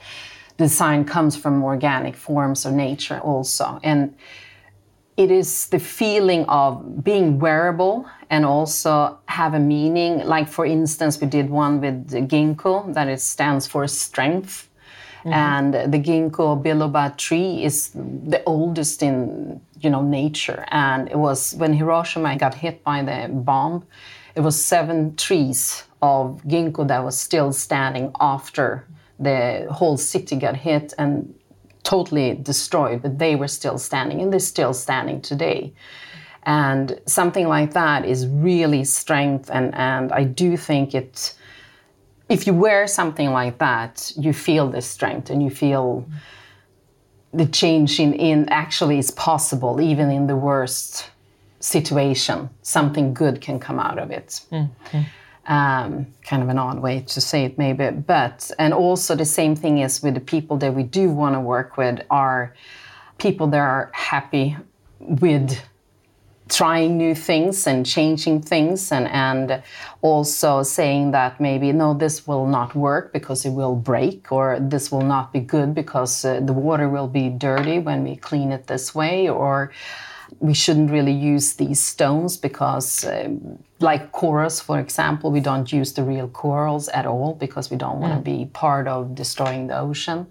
design 0.58 1.06
comes 1.06 1.36
from 1.36 1.64
organic 1.64 2.16
forms 2.16 2.66
of 2.66 2.74
nature 2.74 3.20
also 3.20 3.80
and 3.84 4.16
it 5.16 5.32
is 5.32 5.68
the 5.70 5.80
feeling 5.80 6.46
of 6.46 7.04
being 7.04 7.40
wearable 7.40 8.08
and 8.30 8.46
also 8.46 9.18
have 9.28 9.54
a 9.54 9.60
meaning 9.60 10.20
like 10.26 10.48
for 10.48 10.66
instance 10.66 11.20
we 11.20 11.28
did 11.28 11.50
one 11.50 11.82
with 11.82 12.12
ginkgo 12.30 12.94
that 12.94 13.08
it 13.08 13.22
stands 13.22 13.66
for 13.66 13.88
strength 13.88 14.68
Mm-hmm. 15.28 15.34
And 15.34 15.94
the 15.94 16.00
ginkgo 16.00 16.62
biloba 16.64 17.18
tree 17.18 17.64
is 17.64 17.90
the 17.94 18.42
oldest 18.46 19.04
in 19.04 19.60
you 19.80 19.90
know 19.90 20.02
nature. 20.02 20.66
And 20.70 21.10
it 21.10 21.18
was 21.18 21.54
when 21.56 21.74
Hiroshima 21.74 22.38
got 22.38 22.54
hit 22.54 22.84
by 22.84 23.04
the 23.04 23.28
bomb, 23.30 23.86
it 24.36 24.42
was 24.42 24.64
seven 24.64 25.16
trees 25.18 25.84
of 26.02 26.42
ginkgo 26.44 26.88
that 26.88 27.04
was 27.04 27.20
still 27.20 27.52
standing 27.52 28.12
after 28.22 28.88
the 29.20 29.68
whole 29.72 29.98
city 29.98 30.36
got 30.36 30.56
hit 30.56 30.94
and 30.98 31.34
totally 31.84 32.36
destroyed, 32.36 33.02
but 33.02 33.18
they 33.18 33.36
were 33.36 33.48
still 33.48 33.78
standing, 33.78 34.22
and 34.22 34.32
they're 34.32 34.40
still 34.40 34.74
standing 34.74 35.22
today. 35.22 35.74
And 36.44 37.00
something 37.06 37.48
like 37.48 37.74
that 37.74 38.06
is 38.06 38.28
really 38.28 38.84
strength, 38.84 39.50
and, 39.52 39.74
and 39.76 40.12
I 40.12 40.24
do 40.24 40.58
think 40.58 40.94
it 40.94 41.34
if 42.30 42.46
you 42.46 42.54
wear 42.54 42.88
something 42.88 43.32
like 43.32 43.58
that, 43.60 44.12
you 44.18 44.34
feel 44.34 44.70
the 44.70 44.82
strength 44.82 45.30
and 45.30 45.42
you 45.42 45.50
feel 45.50 46.06
the 47.34 47.46
change 47.46 48.00
in, 48.00 48.14
in 48.14 48.50
actually 48.50 48.98
is 48.98 49.12
possible, 49.12 49.80
even 49.80 50.10
in 50.10 50.28
the 50.28 50.36
worst 50.36 51.10
situation. 51.60 52.50
Something 52.62 53.14
good 53.14 53.42
can 53.42 53.60
come 53.60 53.80
out 53.80 53.98
of 53.98 54.12
it. 54.12 54.42
Mm-hmm. 54.52 55.02
Um, 55.48 56.08
kind 56.24 56.44
of 56.44 56.50
an 56.50 56.60
odd 56.60 56.80
way 56.80 57.00
to 57.08 57.22
say 57.22 57.46
it, 57.46 57.58
maybe. 57.58 57.90
But, 57.90 58.52
and 58.60 58.74
also 58.74 59.16
the 59.16 59.24
same 59.24 59.56
thing 59.56 59.78
is 59.78 60.04
with 60.04 60.16
the 60.16 60.20
people 60.20 60.58
that 60.58 60.74
we 60.74 60.84
do 60.84 61.10
want 61.10 61.36
to 61.36 61.40
work 61.40 61.78
with 61.78 62.02
are 62.10 62.54
people 63.18 63.48
that 63.48 63.60
are 63.60 63.90
happy 63.94 64.58
with 65.00 65.58
trying 66.50 66.98
new 66.98 67.14
things 67.14 67.68
and 67.68 67.86
changing 67.86 68.42
things 68.42 68.92
and, 68.92 69.08
and 69.08 69.62
also 70.02 70.64
saying 70.64 71.12
that 71.12 71.40
maybe 71.42 71.72
no 71.72 71.94
this 71.94 72.26
will 72.28 72.48
not 72.48 72.74
work 72.76 73.12
because 73.12 73.46
it 73.46 73.50
will 73.50 73.76
break 73.76 74.32
or 74.32 74.58
this 74.60 74.92
will 74.92 75.02
not 75.02 75.34
be 75.34 75.40
good 75.40 75.76
because 75.76 76.24
uh, 76.24 76.40
the 76.40 76.54
water 76.54 76.88
will 76.88 77.08
be 77.08 77.30
dirty 77.30 77.80
when 77.80 78.04
we 78.04 78.16
clean 78.16 78.52
it 78.52 78.68
this 78.68 78.96
way 78.96 79.28
or 79.28 79.72
we 80.40 80.54
shouldn't 80.54 80.92
really 80.92 81.12
use 81.12 81.54
these 81.56 81.80
stones 81.80 82.38
because 82.38 83.06
uh, 83.06 83.30
like 83.80 84.12
corals 84.12 84.60
for 84.60 84.80
example 84.80 85.32
we 85.32 85.40
don't 85.40 85.72
use 85.72 85.94
the 85.94 86.04
real 86.04 86.28
corals 86.28 86.88
at 86.90 87.06
all 87.06 87.36
because 87.36 87.72
we 87.72 87.78
don't 87.78 88.00
want 88.00 88.14
to 88.14 88.20
mm. 88.20 88.38
be 88.38 88.46
part 88.46 88.88
of 88.88 89.16
destroying 89.16 89.68
the 89.68 89.78
ocean 89.78 90.28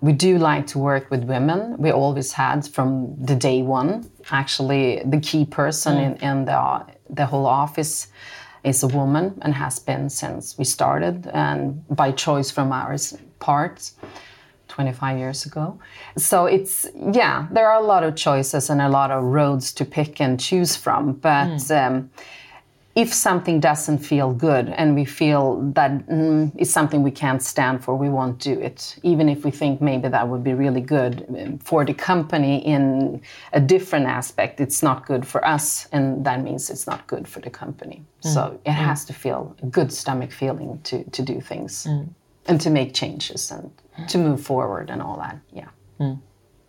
we 0.00 0.12
do 0.12 0.38
like 0.38 0.66
to 0.68 0.78
work 0.78 1.10
with 1.10 1.24
women. 1.24 1.76
We 1.78 1.90
always 1.90 2.32
had 2.32 2.66
from 2.66 3.16
the 3.18 3.34
day 3.34 3.62
one. 3.62 4.10
Actually, 4.30 5.02
the 5.04 5.20
key 5.20 5.44
person 5.44 5.96
mm. 5.96 6.22
in, 6.22 6.28
in 6.28 6.44
the, 6.44 6.86
the 7.08 7.26
whole 7.26 7.46
office 7.46 8.08
is 8.62 8.82
a 8.82 8.88
woman 8.88 9.38
and 9.42 9.54
has 9.54 9.78
been 9.78 10.10
since 10.10 10.58
we 10.58 10.64
started, 10.64 11.28
and 11.32 11.84
by 11.88 12.12
choice 12.12 12.50
from 12.50 12.72
our 12.72 12.96
part. 13.38 13.90
25 14.76 15.18
years 15.18 15.46
ago. 15.46 15.78
So 16.18 16.44
it's, 16.44 16.86
yeah, 17.12 17.46
there 17.50 17.66
are 17.70 17.80
a 17.80 17.86
lot 17.86 18.04
of 18.04 18.14
choices 18.14 18.68
and 18.68 18.82
a 18.82 18.90
lot 18.90 19.10
of 19.10 19.24
roads 19.24 19.72
to 19.72 19.86
pick 19.86 20.20
and 20.20 20.38
choose 20.38 20.76
from. 20.76 21.14
But 21.14 21.48
mm. 21.48 21.86
um, 21.86 22.10
if 22.94 23.12
something 23.12 23.58
doesn't 23.58 23.98
feel 23.98 24.34
good 24.34 24.68
and 24.68 24.94
we 24.94 25.06
feel 25.06 25.62
that 25.72 26.06
mm, 26.08 26.52
it's 26.58 26.70
something 26.70 27.02
we 27.02 27.10
can't 27.10 27.42
stand 27.42 27.82
for, 27.82 27.96
we 27.96 28.10
won't 28.10 28.38
do 28.38 28.52
it. 28.60 28.98
Even 29.02 29.30
if 29.30 29.44
we 29.46 29.50
think 29.50 29.80
maybe 29.80 30.08
that 30.08 30.28
would 30.28 30.44
be 30.44 30.52
really 30.52 30.82
good 30.82 31.24
um, 31.28 31.58
for 31.58 31.86
the 31.86 31.94
company 31.94 32.58
in 32.66 33.22
a 33.54 33.60
different 33.60 34.06
aspect, 34.06 34.60
it's 34.60 34.82
not 34.82 35.06
good 35.06 35.26
for 35.26 35.42
us, 35.46 35.88
and 35.92 36.22
that 36.26 36.42
means 36.42 36.68
it's 36.68 36.86
not 36.86 37.06
good 37.06 37.26
for 37.26 37.40
the 37.40 37.50
company. 37.50 38.02
Mm. 38.22 38.34
So 38.34 38.60
it 38.66 38.70
mm. 38.70 38.74
has 38.74 39.06
to 39.06 39.14
feel 39.14 39.56
a 39.62 39.66
good 39.66 39.90
stomach 39.90 40.32
feeling 40.32 40.80
to, 40.84 41.02
to 41.16 41.22
do 41.22 41.40
things 41.40 41.86
mm. 41.88 42.06
and 42.46 42.60
to 42.60 42.68
make 42.68 42.92
changes 42.92 43.50
and 43.50 43.70
to 44.08 44.18
move 44.18 44.40
forward 44.40 44.90
and 44.90 45.00
all 45.02 45.16
that. 45.18 45.38
Yeah. 45.52 45.68
Mm. 46.00 46.20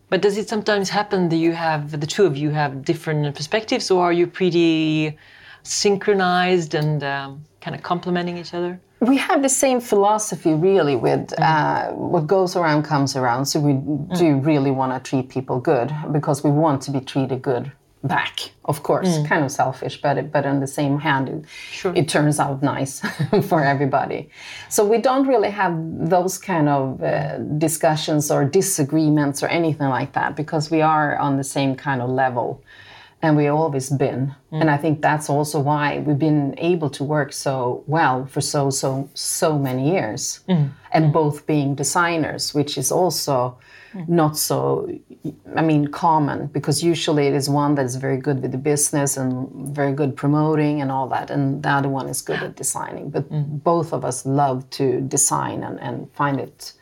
But 0.10 0.22
does 0.22 0.38
it 0.38 0.48
sometimes 0.48 0.90
happen 0.90 1.30
that 1.30 1.36
you 1.38 1.52
have 1.52 2.00
the 2.00 2.08
two 2.08 2.26
of 2.26 2.38
you 2.38 2.50
have 2.52 2.86
different 2.86 3.36
perspectives, 3.36 3.92
or 3.92 4.04
are 4.06 4.14
you 4.14 4.26
pretty 4.26 5.18
synchronized 5.64 6.74
and 6.74 7.04
um, 7.04 7.44
kind 7.60 7.76
of 7.76 7.84
complementing 7.84 8.38
each 8.38 8.54
other? 8.54 8.80
We 9.02 9.18
have 9.18 9.44
the 9.44 9.50
same 9.50 9.80
philosophy, 9.82 10.54
really, 10.54 10.96
with 10.96 11.28
mm. 11.28 11.44
uh, 11.44 11.92
what 11.94 12.26
goes 12.26 12.56
around 12.56 12.84
comes 12.84 13.16
around. 13.16 13.46
So 13.46 13.60
we 13.60 13.74
mm. 13.74 14.18
do 14.18 14.38
really 14.38 14.72
want 14.72 14.92
to 14.94 15.10
treat 15.10 15.30
people 15.30 15.60
good 15.60 15.94
because 16.12 16.44
we 16.44 16.52
want 16.52 16.82
to 16.84 16.92
be 16.92 17.02
treated 17.02 17.42
good 17.42 17.72
back. 18.04 18.52
Of 18.66 18.84
course, 18.84 19.08
mm. 19.08 19.28
kind 19.28 19.44
of 19.44 19.52
selfish, 19.52 20.02
but 20.02 20.32
but 20.32 20.46
on 20.46 20.60
the 20.60 20.68
same 20.68 21.00
hand, 21.00 21.30
it, 21.30 21.46
sure. 21.72 21.94
it 21.96 22.08
turns 22.08 22.40
out 22.40 22.62
nice 22.62 23.00
for 23.50 23.64
everybody. 23.64 24.30
So 24.70 24.86
we 24.86 24.98
don't 25.00 25.28
really 25.28 25.50
have 25.50 25.74
those 26.10 26.38
kind 26.38 26.70
of 26.70 27.02
uh, 27.02 27.38
discussions 27.58 28.32
or 28.32 28.46
disagreements 28.46 29.42
or 29.44 29.48
anything 29.48 29.90
like 29.90 30.14
that 30.14 30.36
because 30.36 30.70
we 30.70 30.82
are 30.82 31.18
on 31.18 31.38
the 31.38 31.44
same 31.44 31.76
kind 31.76 32.02
of 32.02 32.10
level 32.10 32.64
and 33.22 33.36
we've 33.36 33.52
always 33.52 33.90
been 33.90 34.36
mm. 34.52 34.62
and 34.62 34.70
i 34.70 34.78
think 34.78 35.02
that's 35.02 35.28
also 35.28 35.60
why 35.60 35.98
we've 36.06 36.20
been 36.20 36.54
able 36.60 36.88
to 36.90 37.04
work 37.04 37.34
so 37.34 37.84
well 37.88 38.28
for 38.28 38.42
so 38.42 38.70
so 38.70 39.10
so 39.16 39.58
many 39.58 39.92
years 39.92 40.42
mm. 40.48 40.70
and 40.92 41.06
mm. 41.06 41.14
both 41.14 41.48
being 41.48 41.74
designers 41.74 42.54
which 42.54 42.78
is 42.78 42.92
also. 42.92 43.58
Not 44.08 44.38
so 44.38 44.90
i 45.56 45.62
mean 45.62 45.88
common 45.88 46.48
because 46.48 46.84
usually 46.84 47.28
it 47.28 47.34
is 47.34 47.50
one 47.50 47.76
that 47.76 47.86
is 47.86 47.96
very 47.96 48.18
good 48.18 48.42
with 48.42 48.52
the 48.52 48.58
business 48.58 49.18
and 49.18 49.76
very 49.76 49.94
good 49.94 50.16
promoting 50.16 50.82
and 50.82 50.92
all 50.92 51.08
that 51.08 51.30
and 51.32 51.64
the 51.64 51.70
other 51.70 51.90
one 51.90 52.08
is 52.08 52.22
good 52.22 52.42
at 52.44 52.56
designing 52.56 53.10
but 53.10 53.30
mm. 53.32 53.64
both 53.64 53.94
of 53.94 54.06
us 54.06 54.26
love 54.26 54.70
to 54.70 55.02
design 55.02 55.64
and, 55.64 55.80
and 55.80 56.12
find 56.14 56.40
it 56.40 56.74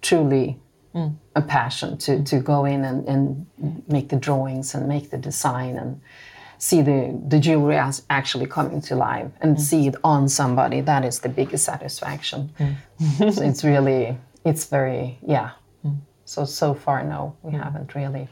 truly 0.00 0.58
mm. 0.94 1.14
a 1.36 1.42
passion 1.42 1.98
to, 1.98 2.22
to 2.24 2.40
go 2.40 2.64
in 2.64 2.84
and, 2.84 3.06
and 3.08 3.46
make 3.88 4.08
the 4.08 4.16
drawings 4.16 4.74
and 4.74 4.88
make 4.88 5.10
the 5.10 5.18
design 5.18 5.76
and 5.76 6.00
see 6.58 6.80
the, 6.80 7.20
the 7.28 7.40
jewelry 7.40 7.76
as 7.76 8.02
actually 8.08 8.46
coming 8.46 8.80
to 8.80 8.94
life 8.94 9.30
and 9.40 9.56
mm. 9.56 9.60
see 9.60 9.88
it 9.88 9.96
on 10.04 10.28
somebody 10.28 10.80
that 10.80 11.04
is 11.04 11.20
the 11.20 11.28
biggest 11.28 11.64
satisfaction 11.64 12.52
so 13.18 13.42
it's 13.42 13.64
really 13.64 14.16
it's 14.44 14.66
very 14.66 15.18
yeah. 15.26 15.50
So 16.32 16.44
so 16.44 16.74
far 16.74 16.98
no 17.04 17.20
we 17.42 17.52
haven't 17.52 17.94
really 17.94 18.28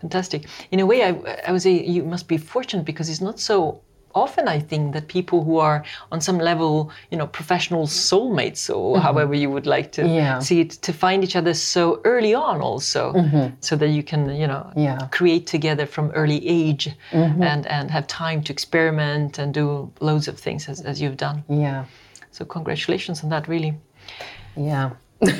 fantastic 0.00 0.40
in 0.70 0.80
a 0.80 0.86
way 0.90 0.98
i, 1.08 1.10
I 1.46 1.52
would 1.52 1.62
say 1.62 1.74
you 1.96 2.02
must 2.04 2.26
be 2.28 2.38
fortunate 2.38 2.84
because 2.84 3.08
it's 3.08 3.24
not 3.28 3.38
so 3.38 3.80
often 4.14 4.48
I 4.48 4.60
think 4.60 4.92
that 4.92 5.08
people 5.08 5.44
who 5.44 5.58
are 5.58 5.84
on 6.12 6.20
some 6.20 6.38
level, 6.38 6.90
you 7.10 7.18
know, 7.18 7.26
professional 7.26 7.86
soulmates 7.86 8.70
or 8.70 8.96
mm-hmm. 8.96 9.02
however 9.02 9.34
you 9.34 9.50
would 9.50 9.66
like 9.66 9.92
to 9.92 10.06
yeah. 10.06 10.38
see 10.38 10.60
it, 10.60 10.70
to 10.70 10.92
find 10.92 11.24
each 11.24 11.36
other 11.36 11.54
so 11.54 12.00
early 12.04 12.34
on 12.34 12.60
also, 12.60 13.12
mm-hmm. 13.12 13.54
so 13.60 13.76
that 13.76 13.88
you 13.88 14.02
can, 14.02 14.30
you 14.34 14.46
know, 14.46 14.72
yeah. 14.76 14.98
create 15.10 15.46
together 15.46 15.86
from 15.86 16.10
early 16.12 16.46
age 16.46 16.90
mm-hmm. 17.10 17.42
and, 17.42 17.66
and 17.66 17.90
have 17.90 18.06
time 18.06 18.42
to 18.44 18.52
experiment 18.52 19.38
and 19.38 19.52
do 19.52 19.90
loads 20.00 20.28
of 20.28 20.38
things 20.38 20.68
as, 20.68 20.80
as 20.82 21.00
you've 21.00 21.16
done. 21.16 21.42
Yeah. 21.48 21.84
So 22.30 22.44
congratulations 22.44 23.22
on 23.22 23.30
that, 23.30 23.48
really. 23.48 23.74
Yeah. 24.56 24.90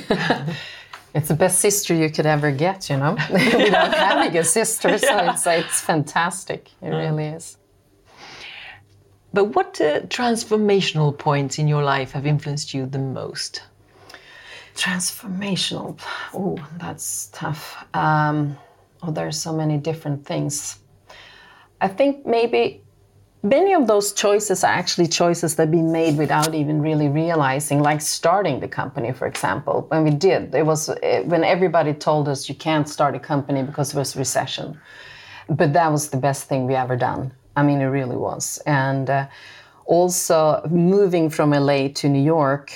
it's 1.15 1.29
the 1.29 1.35
best 1.35 1.61
sister 1.61 1.95
you 1.95 2.11
could 2.11 2.27
ever 2.27 2.51
get, 2.51 2.91
you 2.91 2.97
know, 2.97 3.13
without 3.31 3.95
having 3.95 4.37
a 4.37 4.45
sister. 4.45 4.99
So 4.99 5.07
yeah. 5.07 5.33
it's, 5.33 5.47
it's 5.47 5.81
fantastic. 5.81 6.71
It 6.83 6.89
really 6.89 7.27
is. 7.27 7.57
But 9.33 9.47
what 9.57 9.81
uh, 9.81 10.03
transformational 10.03 11.17
points 11.17 11.59
in 11.59 11.67
your 11.67 11.83
life 11.83 12.13
have 12.13 12.27
influenced 12.27 12.75
you 12.75 12.87
the 12.87 12.99
most? 12.99 13.63
Transformational. 14.77 15.99
Oh, 16.33 16.57
that's 16.79 17.31
tough. 17.33 17.85
Um, 17.95 18.57
oh, 19.03 19.11
there's 19.11 19.41
so 19.41 19.53
many 19.53 19.77
different 19.77 20.25
things. 20.25 20.79
I 21.81 21.89
think 21.89 22.25
maybe 22.27 22.84
many 23.45 23.73
of 23.75 23.87
those 23.87 24.13
choices 24.13 24.65
are 24.65 24.73
actually 24.73 25.07
choices 25.07 25.55
that 25.57 25.69
we 25.69 25.83
made 25.83 26.19
without 26.19 26.55
even 26.55 26.83
really 26.83 27.09
realizing, 27.09 27.81
like 27.81 28.01
starting 28.01 28.59
the 28.59 28.69
company, 28.69 29.13
for 29.13 29.29
example. 29.29 29.87
When 29.89 30.03
we 30.03 30.11
did, 30.11 30.55
it 30.55 30.67
was 30.67 30.89
eh, 31.03 31.21
when 31.23 31.45
everybody 31.45 31.95
told 31.95 32.29
us 32.29 32.49
you 32.49 32.57
can't 32.57 32.89
start 32.89 33.15
a 33.15 33.21
company 33.21 33.63
because 33.63 33.95
it 33.95 33.99
was 33.99 34.17
recession. 34.17 34.81
But 35.49 35.73
that 35.75 35.93
was 35.93 36.09
the 36.09 36.17
best 36.17 36.49
thing 36.49 36.67
we 36.67 36.75
ever 36.75 36.97
done 36.97 37.33
I 37.57 37.63
mean, 37.63 37.81
it 37.81 37.87
really 37.87 38.17
was. 38.17 38.59
And 38.67 39.09
uh, 39.09 39.27
also 39.87 40.63
moving 40.71 41.31
from 41.31 41.51
LA 41.51 41.89
to 41.89 42.09
New 42.09 42.23
York, 42.23 42.73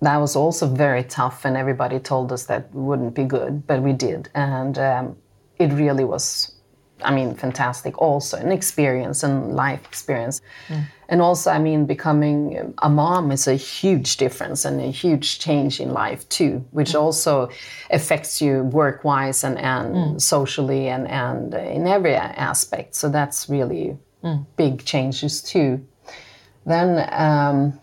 that 0.00 0.16
was 0.16 0.36
also 0.36 0.66
very 0.66 1.04
tough, 1.04 1.44
and 1.44 1.56
everybody 1.56 1.98
told 1.98 2.32
us 2.32 2.44
that 2.46 2.72
wouldn't 2.72 3.14
be 3.14 3.24
good, 3.24 3.66
but 3.66 3.82
we 3.82 3.92
did, 3.92 4.28
and 4.34 4.78
um, 4.78 5.16
it 5.58 5.72
really 5.72 6.04
was. 6.04 6.54
I 7.02 7.14
mean, 7.14 7.34
fantastic. 7.34 8.00
Also, 8.00 8.36
an 8.36 8.52
experience 8.52 9.22
and 9.22 9.54
life 9.54 9.84
experience, 9.86 10.40
mm. 10.68 10.84
and 11.08 11.20
also, 11.22 11.50
I 11.50 11.58
mean, 11.58 11.86
becoming 11.86 12.74
a 12.78 12.88
mom 12.88 13.32
is 13.32 13.48
a 13.48 13.54
huge 13.54 14.16
difference 14.16 14.64
and 14.64 14.80
a 14.80 14.90
huge 14.90 15.38
change 15.38 15.80
in 15.80 15.92
life 15.92 16.28
too, 16.28 16.64
which 16.70 16.92
mm. 16.92 17.00
also 17.00 17.48
affects 17.90 18.40
you 18.40 18.64
work-wise 18.64 19.44
and 19.44 19.58
and 19.58 19.94
mm. 19.94 20.20
socially 20.20 20.88
and 20.88 21.08
and 21.08 21.54
in 21.54 21.86
every 21.86 22.14
aspect. 22.14 22.94
So 22.94 23.08
that's 23.08 23.48
really 23.48 23.96
mm. 24.22 24.46
big 24.56 24.84
changes 24.84 25.42
too. 25.42 25.84
Then. 26.66 27.08
Um, 27.12 27.80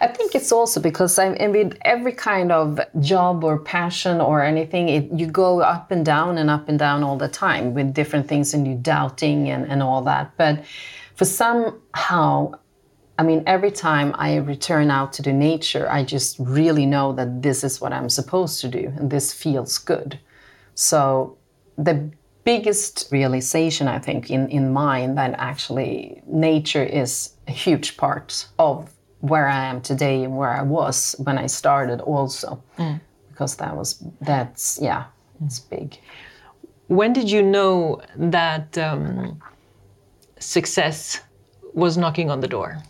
I 0.00 0.06
think 0.08 0.34
it's 0.34 0.52
also 0.52 0.80
because 0.80 1.18
I, 1.18 1.34
I 1.36 1.46
mean 1.46 1.74
every 1.82 2.12
kind 2.12 2.52
of 2.52 2.80
job 3.00 3.44
or 3.44 3.58
passion 3.58 4.20
or 4.20 4.42
anything, 4.42 4.88
it, 4.88 5.10
you 5.12 5.26
go 5.26 5.60
up 5.60 5.90
and 5.90 6.04
down 6.04 6.38
and 6.38 6.50
up 6.50 6.68
and 6.68 6.78
down 6.78 7.02
all 7.02 7.16
the 7.16 7.28
time 7.28 7.74
with 7.74 7.94
different 7.94 8.28
things 8.28 8.54
and 8.54 8.66
you 8.66 8.74
doubting 8.74 9.48
and, 9.48 9.70
and 9.70 9.82
all 9.82 10.02
that. 10.02 10.32
But 10.36 10.64
for 11.14 11.24
somehow, 11.24 12.52
I 13.18 13.22
mean, 13.22 13.42
every 13.46 13.70
time 13.70 14.14
I 14.16 14.36
return 14.36 14.90
out 14.90 15.12
to 15.14 15.22
the 15.22 15.32
nature, 15.32 15.90
I 15.90 16.04
just 16.04 16.36
really 16.38 16.86
know 16.86 17.12
that 17.12 17.42
this 17.42 17.62
is 17.62 17.80
what 17.80 17.92
I'm 17.92 18.08
supposed 18.08 18.60
to 18.62 18.68
do 18.68 18.92
and 18.96 19.10
this 19.10 19.32
feels 19.32 19.78
good. 19.78 20.18
So 20.74 21.36
the 21.76 22.10
biggest 22.44 23.08
realization 23.12 23.88
I 23.88 23.98
think 23.98 24.30
in, 24.30 24.48
in 24.48 24.72
mine 24.72 25.14
that 25.14 25.34
actually 25.38 26.22
nature 26.26 26.82
is 26.82 27.34
a 27.46 27.52
huge 27.52 27.96
part 27.96 28.46
of 28.58 28.90
where 29.22 29.48
I 29.48 29.66
am 29.66 29.80
today 29.80 30.24
and 30.24 30.36
where 30.36 30.50
I 30.50 30.62
was 30.62 31.14
when 31.18 31.38
I 31.38 31.46
started 31.46 32.00
also. 32.00 32.62
Mm. 32.76 33.00
Because 33.30 33.56
that 33.56 33.74
was, 33.74 34.04
that's, 34.20 34.78
yeah, 34.82 35.04
it's 35.44 35.58
big. 35.58 35.98
When 36.88 37.12
did 37.12 37.30
you 37.30 37.42
know 37.42 38.02
that 38.16 38.76
um, 38.76 39.40
success 40.38 41.20
was 41.72 41.96
knocking 41.96 42.30
on 42.30 42.40
the 42.40 42.48
door? 42.48 42.82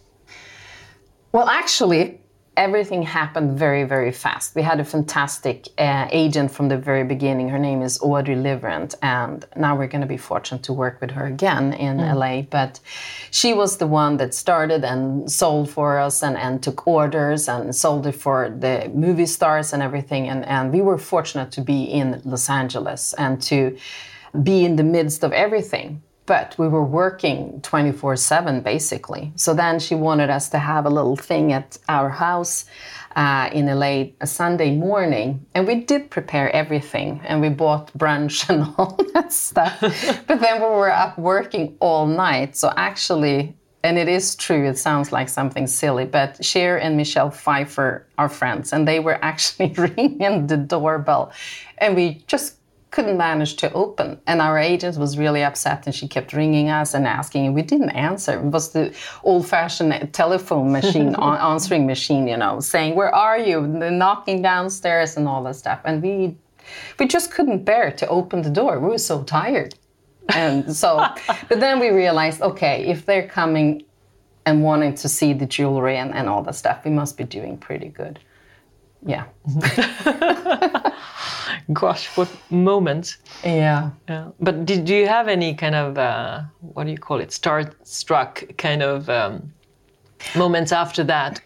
Well, 1.32 1.48
actually, 1.48 2.20
everything 2.56 3.02
happened 3.02 3.58
very, 3.58 3.84
very 3.84 4.12
fast. 4.12 4.54
We 4.54 4.62
had 4.62 4.78
a 4.78 4.84
fantastic 4.84 5.68
uh, 5.78 6.08
agent 6.10 6.50
from 6.50 6.68
the 6.68 6.76
very 6.76 7.04
beginning. 7.04 7.48
Her 7.48 7.58
name 7.58 7.80
is 7.80 7.98
Audrey 8.02 8.36
Liverent, 8.36 8.94
and 9.02 9.44
now 9.56 9.74
we're 9.76 9.86
going 9.86 10.02
to 10.02 10.06
be 10.06 10.18
fortunate 10.18 10.62
to 10.64 10.72
work 10.72 11.00
with 11.00 11.12
her 11.12 11.26
again 11.26 11.72
in 11.72 11.96
mm. 11.96 12.14
LA. 12.14 12.42
But 12.42 12.78
she 13.30 13.54
was 13.54 13.78
the 13.78 13.86
one 13.86 14.18
that 14.18 14.34
started 14.34 14.84
and 14.84 15.30
sold 15.30 15.70
for 15.70 15.98
us 15.98 16.22
and, 16.22 16.36
and 16.36 16.62
took 16.62 16.86
orders 16.86 17.48
and 17.48 17.74
sold 17.74 18.06
it 18.06 18.16
for 18.16 18.50
the 18.50 18.90
movie 18.94 19.26
stars 19.26 19.72
and 19.72 19.82
everything. 19.82 20.28
And, 20.28 20.44
and 20.44 20.72
we 20.72 20.82
were 20.82 20.98
fortunate 20.98 21.52
to 21.52 21.62
be 21.62 21.84
in 21.84 22.20
Los 22.24 22.50
Angeles 22.50 23.14
and 23.14 23.40
to 23.42 23.76
be 24.42 24.64
in 24.64 24.76
the 24.76 24.84
midst 24.84 25.24
of 25.24 25.32
everything 25.32 26.02
but 26.26 26.54
we 26.58 26.68
were 26.68 26.84
working 26.84 27.60
24 27.62 28.16
7 28.16 28.60
basically. 28.60 29.32
So 29.36 29.54
then 29.54 29.78
she 29.78 29.94
wanted 29.94 30.30
us 30.30 30.48
to 30.50 30.58
have 30.58 30.86
a 30.86 30.90
little 30.90 31.16
thing 31.16 31.52
at 31.52 31.78
our 31.88 32.08
house 32.08 32.64
uh, 33.16 33.50
in 33.52 33.68
a 33.68 33.74
late 33.74 34.16
a 34.20 34.26
Sunday 34.26 34.74
morning. 34.76 35.44
And 35.54 35.66
we 35.66 35.76
did 35.76 36.10
prepare 36.10 36.54
everything 36.54 37.20
and 37.24 37.40
we 37.40 37.48
bought 37.48 37.92
brunch 37.96 38.48
and 38.52 38.62
all 38.78 38.98
that 39.14 39.32
stuff. 39.32 39.80
but 40.26 40.40
then 40.40 40.60
we 40.60 40.68
were 40.68 40.92
up 40.92 41.18
working 41.18 41.76
all 41.80 42.06
night. 42.06 42.56
So 42.56 42.72
actually, 42.76 43.54
and 43.84 43.98
it 43.98 44.08
is 44.08 44.36
true, 44.36 44.68
it 44.68 44.78
sounds 44.78 45.10
like 45.10 45.28
something 45.28 45.66
silly, 45.66 46.04
but 46.04 46.44
Cher 46.44 46.78
and 46.80 46.96
Michelle 46.96 47.30
Pfeiffer 47.30 48.06
are 48.16 48.28
friends 48.28 48.72
and 48.72 48.86
they 48.86 49.00
were 49.00 49.18
actually 49.24 49.72
ringing 49.72 50.46
the 50.46 50.56
doorbell. 50.56 51.32
And 51.78 51.96
we 51.96 52.22
just 52.26 52.56
couldn't 52.92 53.16
manage 53.16 53.56
to 53.56 53.72
open. 53.72 54.20
And 54.26 54.40
our 54.40 54.58
agent 54.58 54.96
was 54.98 55.18
really 55.18 55.42
upset 55.42 55.86
and 55.86 55.94
she 55.94 56.06
kept 56.06 56.32
ringing 56.32 56.68
us 56.68 56.94
and 56.94 57.06
asking, 57.06 57.46
and 57.46 57.54
we 57.54 57.62
didn't 57.62 57.90
answer. 57.90 58.38
It 58.38 58.44
was 58.44 58.70
the 58.70 58.94
old 59.24 59.48
fashioned 59.48 60.12
telephone 60.12 60.70
machine, 60.70 61.14
answering 61.20 61.86
machine, 61.86 62.28
you 62.28 62.36
know, 62.36 62.60
saying, 62.60 62.94
Where 62.94 63.12
are 63.12 63.38
you? 63.38 63.64
And 63.64 63.98
knocking 63.98 64.42
downstairs 64.42 65.16
and 65.16 65.26
all 65.26 65.42
that 65.44 65.56
stuff. 65.56 65.80
And 65.84 66.02
we, 66.02 66.36
we 66.98 67.08
just 67.08 67.32
couldn't 67.32 67.64
bear 67.64 67.90
to 67.92 68.06
open 68.08 68.42
the 68.42 68.50
door. 68.50 68.78
We 68.78 68.90
were 68.90 68.98
so 68.98 69.24
tired. 69.24 69.74
And 70.28 70.76
so, 70.76 71.04
but 71.48 71.60
then 71.60 71.80
we 71.80 71.88
realized, 71.88 72.42
okay, 72.42 72.84
if 72.84 73.06
they're 73.06 73.26
coming 73.26 73.84
and 74.44 74.62
wanting 74.62 74.94
to 74.96 75.08
see 75.08 75.32
the 75.32 75.46
jewelry 75.46 75.96
and, 75.96 76.12
and 76.14 76.28
all 76.28 76.42
that 76.42 76.56
stuff, 76.56 76.84
we 76.84 76.90
must 76.90 77.16
be 77.16 77.24
doing 77.24 77.56
pretty 77.56 77.88
good. 77.88 78.20
Yeah. 79.04 79.24
Gosh, 81.72 82.06
what 82.16 82.28
moment! 82.50 83.16
Yeah. 83.44 83.90
yeah. 84.08 84.28
But 84.40 84.64
did 84.64 84.88
you 84.88 85.06
have 85.06 85.28
any 85.28 85.54
kind 85.54 85.74
of 85.74 85.98
uh, 85.98 86.42
what 86.60 86.84
do 86.84 86.90
you 86.90 86.98
call 86.98 87.20
it, 87.20 87.30
starstruck 87.30 88.56
kind 88.58 88.82
of 88.82 89.08
um, 89.08 89.52
moments 90.36 90.72
after 90.72 91.04
that? 91.04 91.40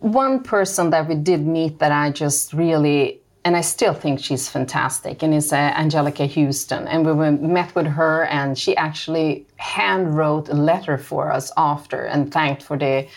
One 0.00 0.42
person 0.42 0.90
that 0.90 1.08
we 1.08 1.14
did 1.14 1.46
meet 1.46 1.78
that 1.78 1.92
I 1.92 2.10
just 2.10 2.52
really 2.52 3.22
and 3.44 3.56
I 3.56 3.60
still 3.60 3.92
think 3.92 4.20
she's 4.20 4.48
fantastic, 4.48 5.22
and 5.22 5.34
is 5.34 5.52
uh, 5.52 5.72
Anjelica 5.72 6.32
Huston. 6.32 6.86
And 6.86 7.04
we 7.04 7.30
met 7.30 7.74
with 7.74 7.86
her, 7.86 8.24
and 8.26 8.56
she 8.56 8.76
actually 8.76 9.46
hand 9.56 10.16
wrote 10.16 10.48
a 10.48 10.54
letter 10.54 10.96
for 10.96 11.32
us 11.32 11.50
after 11.56 12.04
and 12.04 12.32
thanked 12.32 12.62
for 12.62 12.78
the 12.78 13.08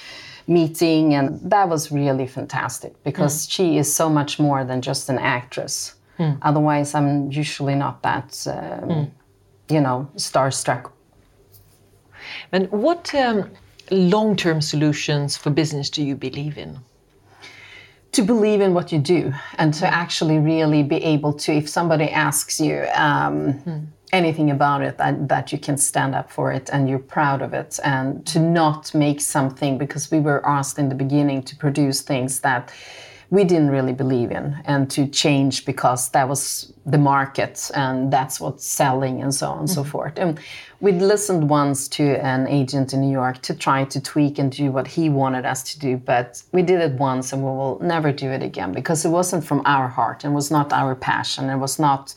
meeting, 0.48 1.16
and 1.16 1.40
that 1.50 1.68
was 1.70 1.92
really 1.92 2.28
fantastic 2.28 3.02
because 3.04 3.46
mm. 3.46 3.52
she 3.52 3.78
is 3.78 3.94
so 3.94 4.10
much 4.10 4.40
more 4.40 4.64
than 4.64 4.82
just 4.82 5.10
an 5.10 5.18
actress. 5.18 5.96
Mm. 6.20 6.38
Otherwise, 6.42 6.94
I'm 6.94 7.32
usually 7.32 7.76
not 7.76 8.02
that, 8.04 8.48
um, 8.48 8.90
mm. 8.90 9.12
you 9.70 9.82
know, 9.82 10.10
starstruck. 10.16 10.92
And 12.52 12.72
what 12.72 13.14
um, 13.16 13.50
long 13.92 14.36
term 14.36 14.62
solutions 14.62 15.38
for 15.38 15.50
business 15.50 15.90
do 15.90 16.04
you 16.04 16.16
believe 16.16 16.58
in? 16.58 16.80
To 18.14 18.22
believe 18.22 18.62
in 18.62 18.74
what 18.74 18.92
you 18.92 19.00
do 19.00 19.34
and 19.58 19.74
to 19.74 19.86
actually 19.86 20.40
really 20.40 20.84
be 20.84 21.04
able 21.04 21.34
to, 21.34 21.52
if 21.52 21.68
somebody 21.68 22.10
asks 22.10 22.60
you, 22.60 22.86
um, 22.94 23.54
mm 23.54 23.88
anything 24.12 24.52
about 24.52 24.82
it 24.82 24.98
that, 24.98 25.28
that 25.28 25.52
you 25.52 25.58
can 25.58 25.78
stand 25.78 26.16
up 26.16 26.32
for 26.32 26.52
it 26.52 26.70
and 26.72 26.90
you're 26.90 27.00
proud 27.00 27.42
of 27.42 27.54
it 27.54 27.80
and 27.84 28.26
to 28.28 28.40
not 28.40 28.94
make 28.94 29.20
something 29.20 29.78
because 29.78 30.12
we 30.12 30.20
were 30.20 30.46
asked 30.48 30.80
in 30.80 30.90
the 30.90 30.96
beginning 30.96 31.42
to 31.44 31.56
produce 31.56 32.02
things 32.02 32.40
that 32.42 32.72
we 33.32 33.44
didn't 33.44 33.72
really 33.72 33.94
believe 33.94 34.32
in 34.32 34.56
and 34.66 34.90
to 34.92 35.08
change 35.08 35.66
because 35.66 36.10
that 36.10 36.30
was 36.30 36.72
the 36.86 36.98
market 36.98 37.72
and 37.74 38.14
that's 38.14 38.40
what's 38.40 38.66
selling 38.66 39.22
and 39.22 39.34
so 39.34 39.50
on 39.50 39.60
and 39.60 39.68
mm-hmm. 39.68 39.76
so 39.76 39.84
forth. 39.84 40.14
And 40.18 40.40
we'd 40.80 41.02
listened 41.02 41.50
once 41.50 41.88
to 41.90 42.04
an 42.24 42.48
agent 42.48 42.94
in 42.94 43.02
New 43.02 43.12
York 43.12 43.42
to 43.44 43.56
try 43.56 43.84
to 43.86 44.00
tweak 44.00 44.38
and 44.38 44.52
do 44.52 44.72
what 44.72 44.88
he 44.88 45.10
wanted 45.10 45.46
us 45.46 45.64
to 45.74 45.80
do, 45.80 45.98
but 45.98 46.44
we 46.52 46.62
did 46.62 46.82
it 46.82 46.94
once 46.94 47.34
and 47.34 47.42
we 47.44 47.50
will 47.50 47.80
never 47.82 48.12
do 48.12 48.30
it 48.30 48.44
again 48.44 48.72
because 48.72 49.04
it 49.04 49.10
wasn't 49.10 49.44
from 49.44 49.62
our 49.66 49.88
heart 49.88 50.24
and 50.24 50.36
was 50.36 50.52
not 50.52 50.72
our 50.72 50.96
passion. 50.96 51.50
It 51.50 51.58
was 51.58 51.80
not 51.80 52.14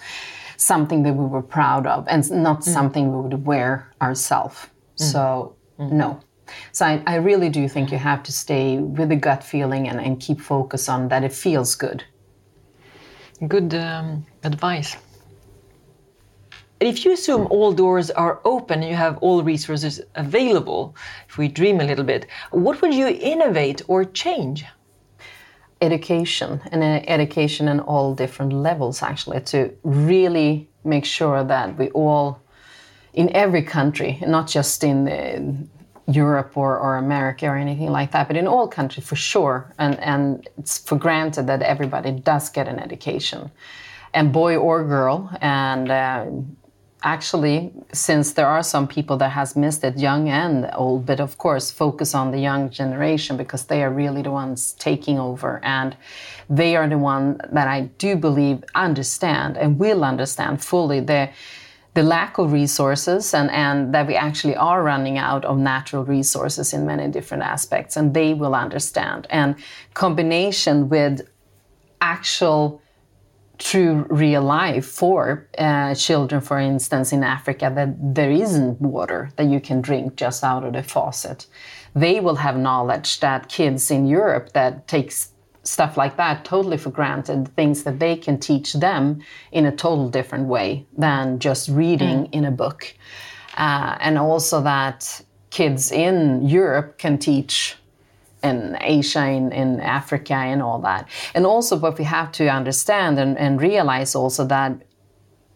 something 0.58 1.04
that 1.04 1.14
we 1.14 1.24
were 1.24 1.42
proud 1.42 1.86
of 1.86 2.06
and 2.08 2.28
not 2.30 2.60
mm. 2.60 2.64
something 2.64 3.12
we 3.12 3.22
would 3.22 3.46
wear 3.46 3.90
ourselves. 4.02 4.58
Mm. 4.98 5.12
So, 5.12 5.56
mm. 5.78 5.92
no. 5.92 6.20
So 6.72 6.84
I, 6.84 7.02
I, 7.06 7.16
really 7.16 7.48
do 7.48 7.68
think 7.68 7.92
you 7.92 7.98
have 7.98 8.22
to 8.24 8.32
stay 8.32 8.78
with 8.78 9.10
the 9.10 9.16
gut 9.16 9.44
feeling 9.44 9.86
and, 9.88 10.00
and 10.00 10.18
keep 10.18 10.40
focus 10.40 10.88
on 10.88 11.08
that 11.08 11.22
it 11.22 11.32
feels 11.32 11.74
good. 11.74 12.02
Good 13.46 13.74
um, 13.74 14.26
advice. 14.42 14.96
If 16.80 17.04
you 17.04 17.12
assume 17.12 17.46
all 17.50 17.72
doors 17.72 18.10
are 18.10 18.40
open 18.44 18.82
and 18.82 18.90
you 18.90 18.96
have 18.96 19.18
all 19.18 19.42
resources 19.42 20.00
available, 20.14 20.96
if 21.28 21.36
we 21.38 21.48
dream 21.48 21.80
a 21.80 21.84
little 21.84 22.04
bit, 22.04 22.26
what 22.50 22.80
would 22.82 22.94
you 22.94 23.08
innovate 23.08 23.82
or 23.86 24.04
change? 24.04 24.64
Education 25.80 26.60
and 26.72 26.82
education 27.08 27.68
in 27.68 27.80
all 27.80 28.14
different 28.14 28.52
levels 28.52 29.02
actually 29.02 29.40
to 29.40 29.70
really 29.84 30.68
make 30.84 31.04
sure 31.04 31.44
that 31.44 31.76
we 31.78 31.88
all 31.90 32.40
in 33.14 33.30
every 33.34 33.62
country 33.62 34.18
not 34.26 34.48
just 34.48 34.82
in 34.82 35.68
Europe 36.08 36.56
or, 36.56 36.78
or 36.78 36.96
America 36.96 37.46
or 37.46 37.56
anything 37.56 37.90
like 37.90 38.12
that 38.12 38.26
but 38.28 38.36
in 38.36 38.46
all 38.46 38.66
countries 38.66 39.06
for 39.06 39.16
sure. 39.16 39.72
And 39.78 39.98
and 40.00 40.48
it's 40.58 40.78
for 40.78 40.96
granted 40.96 41.46
that 41.46 41.62
everybody 41.62 42.12
does 42.12 42.48
get 42.48 42.66
an 42.66 42.78
education. 42.78 43.50
And 44.14 44.32
boy 44.32 44.56
or 44.56 44.84
girl 44.84 45.30
and 45.40 45.90
uh, 45.90 46.26
actually 47.02 47.72
since 47.92 48.32
there 48.32 48.46
are 48.46 48.62
some 48.62 48.88
people 48.88 49.16
that 49.16 49.30
has 49.30 49.54
missed 49.54 49.84
it 49.84 49.96
young 49.98 50.28
and 50.28 50.68
old 50.74 51.06
but 51.06 51.20
of 51.20 51.38
course 51.38 51.70
focus 51.70 52.14
on 52.14 52.32
the 52.32 52.38
young 52.38 52.70
generation 52.70 53.36
because 53.36 53.66
they 53.66 53.82
are 53.84 53.90
really 53.90 54.22
the 54.22 54.30
ones 54.30 54.72
taking 54.72 55.18
over. 55.18 55.60
And 55.62 55.96
they 56.50 56.76
are 56.76 56.88
the 56.88 56.98
one 56.98 57.38
that 57.52 57.68
i 57.68 57.82
do 57.98 58.16
believe 58.16 58.64
understand 58.74 59.56
and 59.58 59.78
will 59.78 60.02
understand 60.02 60.64
fully 60.64 61.00
the 61.00 61.28
the 61.98 62.02
lack 62.04 62.38
of 62.38 62.52
resources 62.52 63.34
and, 63.34 63.50
and 63.50 63.92
that 63.92 64.06
we 64.06 64.14
actually 64.14 64.54
are 64.54 64.84
running 64.84 65.18
out 65.18 65.44
of 65.44 65.58
natural 65.58 66.04
resources 66.04 66.72
in 66.72 66.86
many 66.86 67.08
different 67.08 67.42
aspects. 67.42 67.96
And 67.96 68.14
they 68.14 68.34
will 68.34 68.54
understand. 68.54 69.26
And 69.30 69.56
combination 69.94 70.88
with 70.88 71.28
actual 72.00 72.80
true 73.58 74.06
real 74.08 74.42
life 74.42 74.86
for 74.86 75.48
uh, 75.58 75.94
children 75.94 76.40
for 76.40 76.58
instance 76.58 77.12
in 77.12 77.24
africa 77.24 77.72
that 77.74 77.90
there 78.14 78.30
isn't 78.30 78.80
water 78.80 79.30
that 79.36 79.46
you 79.46 79.60
can 79.60 79.80
drink 79.80 80.16
just 80.16 80.44
out 80.44 80.64
of 80.64 80.72
the 80.72 80.82
faucet 80.82 81.46
they 81.94 82.20
will 82.20 82.36
have 82.36 82.56
knowledge 82.56 83.20
that 83.20 83.48
kids 83.48 83.90
in 83.90 84.06
europe 84.06 84.52
that 84.52 84.86
takes 84.86 85.32
stuff 85.68 85.96
like 85.96 86.16
that 86.16 86.44
totally 86.44 86.78
for 86.78 86.90
granted, 86.90 87.54
things 87.54 87.82
that 87.82 87.98
they 87.98 88.16
can 88.16 88.38
teach 88.38 88.72
them 88.72 89.20
in 89.52 89.66
a 89.66 89.72
total 89.72 90.08
different 90.08 90.46
way 90.46 90.86
than 90.96 91.38
just 91.38 91.68
reading 91.68 92.24
mm. 92.24 92.28
in 92.32 92.44
a 92.44 92.50
book. 92.50 92.94
Uh, 93.56 93.96
and 94.00 94.18
also 94.18 94.60
that 94.62 95.20
kids 95.50 95.92
in 95.92 96.46
Europe 96.46 96.98
can 96.98 97.18
teach 97.18 97.76
in 98.42 98.76
Asia, 98.80 99.26
in, 99.26 99.52
in 99.52 99.80
Africa, 99.80 100.34
and 100.34 100.62
all 100.62 100.78
that. 100.80 101.08
And 101.34 101.46
also, 101.46 101.76
what 101.76 101.98
we 101.98 102.04
have 102.04 102.32
to 102.32 102.48
understand 102.48 103.18
and, 103.18 103.36
and 103.38 103.60
realize 103.60 104.14
also 104.14 104.44
that 104.46 104.72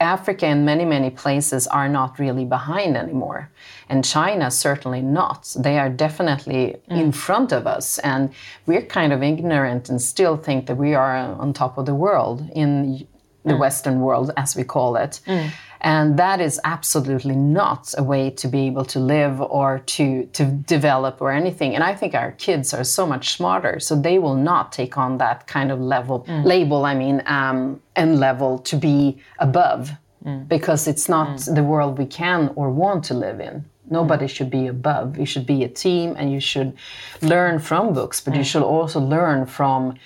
Africa 0.02 0.46
and 0.46 0.66
many, 0.66 0.84
many 0.84 1.10
places 1.10 1.66
are 1.68 1.88
not 1.88 2.18
really 2.18 2.44
behind 2.44 2.96
anymore. 2.96 3.50
And 3.88 4.04
China, 4.04 4.50
certainly 4.50 5.00
not. 5.00 5.54
They 5.58 5.78
are 5.78 5.88
definitely 5.88 6.76
mm. 6.90 7.00
in 7.00 7.12
front 7.12 7.52
of 7.52 7.66
us. 7.66 7.98
And 7.98 8.30
we're 8.66 8.82
kind 8.82 9.12
of 9.12 9.22
ignorant 9.22 9.88
and 9.88 10.02
still 10.02 10.36
think 10.36 10.66
that 10.66 10.76
we 10.76 10.94
are 10.94 11.16
on 11.16 11.52
top 11.52 11.78
of 11.78 11.86
the 11.86 11.94
world 11.94 12.50
in 12.54 13.06
the 13.44 13.54
mm. 13.54 13.58
Western 13.58 14.00
world, 14.00 14.30
as 14.36 14.56
we 14.56 14.64
call 14.64 14.96
it. 14.96 15.20
Mm. 15.26 15.50
And 15.82 16.16
that 16.16 16.40
is 16.40 16.60
absolutely 16.62 17.34
not 17.34 17.92
a 17.98 18.04
way 18.04 18.30
to 18.30 18.46
be 18.46 18.66
able 18.68 18.84
to 18.84 19.00
live 19.00 19.40
or 19.40 19.80
to, 19.80 20.26
to 20.26 20.44
develop 20.44 21.20
or 21.20 21.32
anything. 21.32 21.74
And 21.74 21.82
I 21.82 21.94
think 21.94 22.14
our 22.14 22.32
kids 22.32 22.72
are 22.72 22.84
so 22.84 23.04
much 23.04 23.32
smarter, 23.32 23.80
so 23.80 24.00
they 24.00 24.20
will 24.20 24.36
not 24.36 24.70
take 24.70 24.96
on 24.96 25.18
that 25.18 25.48
kind 25.48 25.72
of 25.72 25.80
level, 25.80 26.24
mm. 26.28 26.44
label, 26.44 26.84
I 26.84 26.94
mean, 26.94 27.20
um, 27.26 27.82
and 27.96 28.20
level 28.20 28.58
to 28.60 28.76
be 28.76 29.18
above. 29.40 29.90
Mm. 30.24 30.46
Because 30.46 30.86
it's 30.86 31.08
not 31.08 31.30
mm. 31.30 31.54
the 31.56 31.64
world 31.64 31.98
we 31.98 32.06
can 32.06 32.52
or 32.54 32.70
want 32.70 33.02
to 33.06 33.14
live 33.14 33.40
in. 33.40 33.64
Nobody 33.90 34.28
should 34.28 34.50
be 34.50 34.68
above. 34.68 35.18
You 35.18 35.26
should 35.26 35.46
be 35.46 35.64
a 35.64 35.68
team 35.68 36.14
and 36.16 36.32
you 36.32 36.38
should 36.38 36.74
learn 37.20 37.58
from 37.58 37.92
books, 37.92 38.20
but 38.20 38.34
you 38.34 38.42
mm. 38.42 38.46
should 38.46 38.62
also 38.62 39.00
learn 39.00 39.46
from 39.46 39.96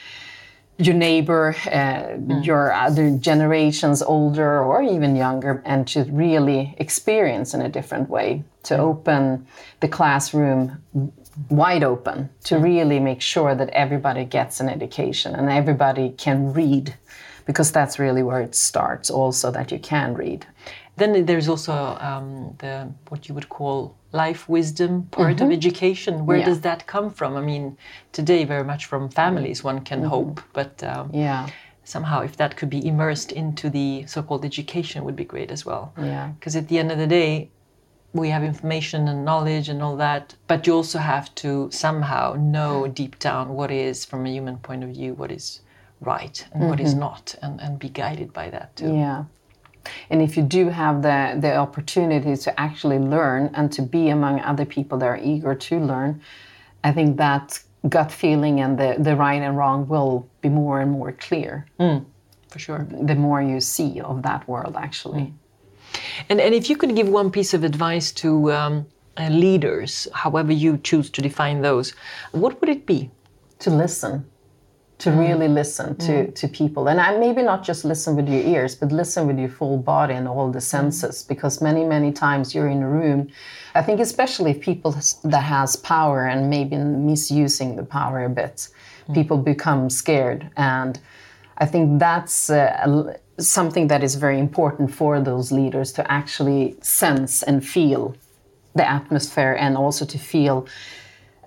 your 0.79 0.95
neighbor, 0.95 1.55
uh, 1.67 2.19
mm. 2.19 2.45
your 2.45 2.73
other 2.73 3.11
generations 3.17 4.03
older 4.03 4.63
or 4.63 4.83
even 4.83 5.17
younger, 5.17 5.63
and 5.65 5.89
to 5.89 6.05
really 6.05 6.75
experience 6.79 7.55
in 7.55 7.63
a 7.63 7.69
different 7.69 8.11
way, 8.11 8.43
to 8.65 8.75
mm. 8.75 8.81
open 8.81 9.47
the 9.81 9.89
classroom 9.89 10.83
wide 11.49 11.83
open, 11.83 12.29
to 12.45 12.57
mm. 12.57 12.63
really 12.63 13.01
make 13.01 13.21
sure 13.21 13.55
that 13.55 13.71
everybody 13.71 14.25
gets 14.25 14.61
an 14.61 14.69
education 14.69 15.35
and 15.35 15.51
everybody 15.51 16.11
can 16.11 16.53
read, 16.53 16.95
because 17.47 17.73
that's 17.73 17.99
really 17.99 18.23
where 18.23 18.41
it 18.41 18.55
starts, 18.55 19.11
also 19.11 19.51
that 19.51 19.73
you 19.73 19.79
can 19.79 20.15
read. 20.15 20.47
Then 20.97 21.27
there's 21.27 21.49
also 21.49 21.75
um, 22.01 22.55
the 22.59 22.93
what 23.09 23.29
you 23.29 23.35
would 23.35 23.49
call 23.49 23.95
life 24.25 24.49
wisdom 24.49 24.93
part 25.11 25.37
mm-hmm. 25.37 25.47
of 25.47 25.53
education. 25.53 26.27
Where 26.27 26.39
yeah. 26.39 26.51
does 26.51 26.61
that 26.63 26.87
come 26.87 27.11
from? 27.11 27.37
I 27.37 27.43
mean, 27.53 27.77
today 28.13 28.45
very 28.45 28.65
much 28.65 28.87
from 28.87 29.09
families, 29.11 29.65
one 29.65 29.81
can 29.81 30.01
mm-hmm. 30.01 30.09
hope, 30.09 30.41
but 30.53 30.83
um, 30.83 31.11
yeah. 31.13 31.49
Somehow, 31.85 32.23
if 32.23 32.35
that 32.37 32.57
could 32.57 32.71
be 32.71 32.83
immersed 32.85 33.31
into 33.31 33.71
the 33.71 34.05
so-called 34.07 34.45
education, 34.45 35.05
would 35.05 35.15
be 35.15 35.25
great 35.25 35.51
as 35.53 35.65
well. 35.65 35.93
Yeah. 35.97 36.33
Because 36.35 36.57
at 36.57 36.67
the 36.67 36.79
end 36.81 36.91
of 36.91 36.99
the 36.99 37.07
day, 37.07 37.49
we 38.13 38.29
have 38.31 38.43
information 38.43 39.09
and 39.09 39.25
knowledge 39.25 39.69
and 39.73 39.81
all 39.81 39.97
that, 39.97 40.35
but 40.49 40.67
you 40.67 40.75
also 40.75 40.99
have 40.99 41.33
to 41.37 41.69
somehow 41.71 42.35
know 42.55 42.89
deep 42.89 43.15
down 43.21 43.55
what 43.59 43.71
is, 43.71 44.05
from 44.05 44.27
a 44.27 44.31
human 44.31 44.57
point 44.59 44.83
of 44.83 44.91
view, 44.91 45.15
what 45.15 45.31
is 45.31 45.61
right 46.01 46.45
and 46.53 46.63
mm-hmm. 46.63 46.71
what 46.71 46.81
is 46.81 46.91
mm-hmm. 46.91 47.07
not, 47.07 47.35
and, 47.43 47.61
and 47.61 47.79
be 47.79 47.89
guided 47.89 48.33
by 48.33 48.51
that 48.51 48.75
too. 48.75 48.93
Yeah. 48.93 49.25
And 50.11 50.23
if 50.23 50.37
you 50.37 50.43
do 50.43 50.69
have 50.69 51.03
the, 51.03 51.37
the 51.39 51.57
opportunity 51.57 52.37
to 52.37 52.61
actually 52.61 52.99
learn 52.99 53.51
and 53.55 53.71
to 53.73 53.83
be 53.83 54.09
among 54.09 54.41
other 54.41 54.65
people 54.65 54.99
that 54.99 55.07
are 55.07 55.21
eager 55.23 55.55
to 55.55 55.79
learn, 55.79 56.21
I 56.85 56.93
think 56.93 57.17
that 57.17 57.63
gut 57.89 58.11
feeling 58.11 58.61
and 58.61 58.79
the, 58.79 58.97
the 58.99 59.17
right 59.17 59.41
and 59.43 59.57
wrong 59.57 59.87
will 59.89 60.29
be 60.41 60.49
more 60.49 60.81
and 60.81 60.91
more 60.91 61.13
clear. 61.13 61.67
Mm, 61.79 62.05
for 62.49 62.59
sure. 62.59 62.87
The 62.91 63.15
more 63.15 63.43
you 63.43 63.61
see 63.61 64.01
of 64.01 64.23
that 64.23 64.47
world, 64.49 64.77
actually. 64.77 65.23
Mm. 65.23 65.33
And, 66.29 66.41
and 66.41 66.55
if 66.55 66.69
you 66.69 66.77
could 66.77 66.95
give 66.95 67.09
one 67.09 67.31
piece 67.31 67.55
of 67.55 67.65
advice 67.65 68.13
to 68.13 68.53
um, 68.53 68.87
uh, 69.17 69.29
leaders, 69.29 70.09
however 70.13 70.53
you 70.53 70.79
choose 70.79 71.11
to 71.11 71.23
define 71.23 71.63
those, 71.63 71.95
what 72.33 72.61
would 72.61 72.69
it 72.69 72.87
be? 72.87 73.11
To 73.61 73.71
listen 73.71 74.27
to 74.99 75.11
mm. 75.11 75.19
really 75.19 75.49
listen 75.49 75.95
to, 75.97 76.13
mm. 76.13 76.35
to 76.35 76.49
people 76.49 76.89
and 76.89 77.01
I, 77.01 77.19
maybe 77.19 77.43
not 77.43 77.63
just 77.63 77.85
listen 77.85 78.17
with 78.17 78.29
your 78.29 78.43
ears 78.43 78.75
but 78.75 78.93
listen 78.93 79.27
with 79.27 79.39
your 79.39 79.49
full 79.49 79.79
body 79.79 80.15
and 80.15 80.27
all 80.27 80.51
the 80.51 80.61
senses 80.61 81.23
because 81.23 81.61
many 81.61 81.85
many 81.85 82.13
times 82.13 82.55
you're 82.55 82.69
in 82.69 82.83
a 82.83 82.89
room 82.89 83.29
i 83.75 83.83
think 83.83 84.01
especially 84.01 84.55
people 84.55 84.97
that 85.25 85.43
has 85.43 85.77
power 85.77 86.27
and 86.27 86.49
maybe 86.49 86.77
misusing 86.77 87.77
the 87.77 87.85
power 87.85 88.25
a 88.25 88.31
bit 88.31 88.69
mm. 89.09 89.15
people 89.15 89.37
become 89.37 89.91
scared 89.91 90.51
and 90.57 90.99
i 91.59 91.67
think 91.67 91.99
that's 91.99 92.49
uh, 92.49 93.15
something 93.39 93.89
that 93.89 94.03
is 94.03 94.15
very 94.15 94.39
important 94.39 94.93
for 94.93 95.21
those 95.21 95.53
leaders 95.53 95.93
to 95.93 96.11
actually 96.11 96.75
sense 96.81 97.43
and 97.43 97.67
feel 97.67 98.15
the 98.75 98.89
atmosphere 98.89 99.57
and 99.59 99.77
also 99.77 100.05
to 100.05 100.19
feel 100.19 100.67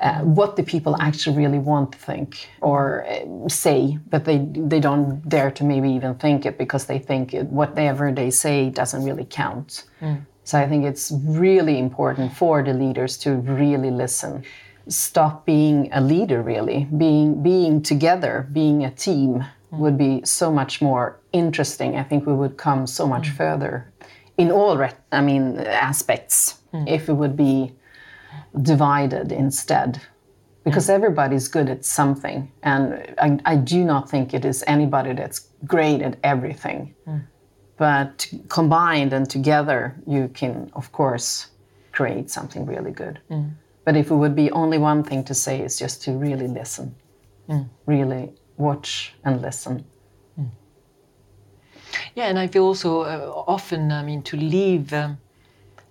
uh, 0.02 0.22
what 0.22 0.56
the 0.56 0.64
people 0.64 0.96
actually 1.02 1.36
really 1.36 1.60
want 1.60 1.92
to 1.92 1.98
think 1.98 2.50
or 2.62 3.06
uh, 3.06 3.48
say, 3.48 3.98
but 4.10 4.26
they 4.26 4.38
they 4.56 4.80
don't 4.80 5.28
dare 5.28 5.52
to 5.52 5.64
maybe 5.64 5.90
even 5.90 6.16
think 6.16 6.46
it 6.46 6.58
because 6.58 6.86
they 6.86 7.00
think 7.00 7.34
it, 7.34 7.48
whatever 7.48 8.12
they 8.12 8.32
say 8.32 8.70
doesn't 8.70 9.04
really 9.04 9.26
count. 9.26 9.86
Mm. 10.02 10.26
So 10.44 10.58
I 10.58 10.68
think 10.68 10.86
it's 10.86 11.12
really 11.26 11.78
important 11.78 12.34
for 12.34 12.64
the 12.64 12.74
leaders 12.74 13.18
to 13.20 13.36
really 13.36 13.92
listen. 13.92 14.44
Stop 14.88 15.46
being 15.46 15.90
a 15.92 16.02
leader, 16.02 16.42
really 16.42 16.88
being 16.98 17.44
being 17.44 17.82
together, 17.82 18.48
being 18.52 18.86
a 18.86 18.92
team 18.92 19.46
mm. 19.72 19.78
would 19.80 19.98
be 19.98 20.22
so 20.24 20.52
much 20.52 20.82
more 20.82 21.20
interesting. 21.34 21.98
I 21.98 22.04
think 22.04 22.26
we 22.26 22.34
would 22.34 22.58
come 22.58 22.88
so 22.88 23.06
much 23.06 23.30
mm. 23.30 23.38
further 23.38 23.92
in 24.40 24.52
all, 24.52 24.82
I 25.12 25.22
mean, 25.22 25.58
aspects 25.60 26.60
mm. 26.74 26.88
if 26.88 27.10
it 27.10 27.14
would 27.14 27.36
be 27.36 27.74
divided 28.62 29.32
instead 29.32 30.02
because 30.64 30.88
mm. 30.88 30.94
everybody's 30.94 31.48
good 31.48 31.70
at 31.70 31.86
something 31.86 32.52
and 32.64 33.16
I, 33.18 33.40
I, 33.46 33.56
do 33.56 33.84
not 33.84 34.10
think 34.10 34.34
it 34.34 34.46
is 34.46 34.64
anybody 34.68 35.14
that's 35.14 35.48
great 35.66 36.02
at 36.02 36.18
everything 36.24 36.96
mm. 37.08 37.22
but 37.78 38.28
combined 38.50 39.14
and 39.14 39.30
together 39.30 39.96
you 40.08 40.30
can 40.34 40.72
of 40.74 40.92
course 40.92 41.48
create 41.92 42.30
something 42.30 42.66
really 42.66 42.92
good 42.92 43.20
mm. 43.30 43.52
but 43.86 43.96
if 43.96 44.12
it 44.12 44.16
would 44.16 44.36
be 44.36 44.52
only 44.52 44.78
one 44.78 45.04
thing 45.04 45.24
to 45.26 45.34
say 45.34 45.62
is 45.62 45.78
just 45.78 46.02
to 46.04 46.12
really 46.14 46.48
listen 46.48 46.96
mm. 47.48 47.68
really 47.86 48.34
watch 48.58 49.14
and 49.26 49.42
listen 49.42 49.86
mm. 50.40 50.50
yeah 52.16 52.26
and 52.26 52.40
i 52.40 52.48
feel 52.48 52.64
also 52.64 53.02
uh, 53.02 53.44
often 53.48 53.92
i 53.92 54.04
mean 54.04 54.22
to 54.24 54.36
leave 54.38 54.92
um, 54.94 55.18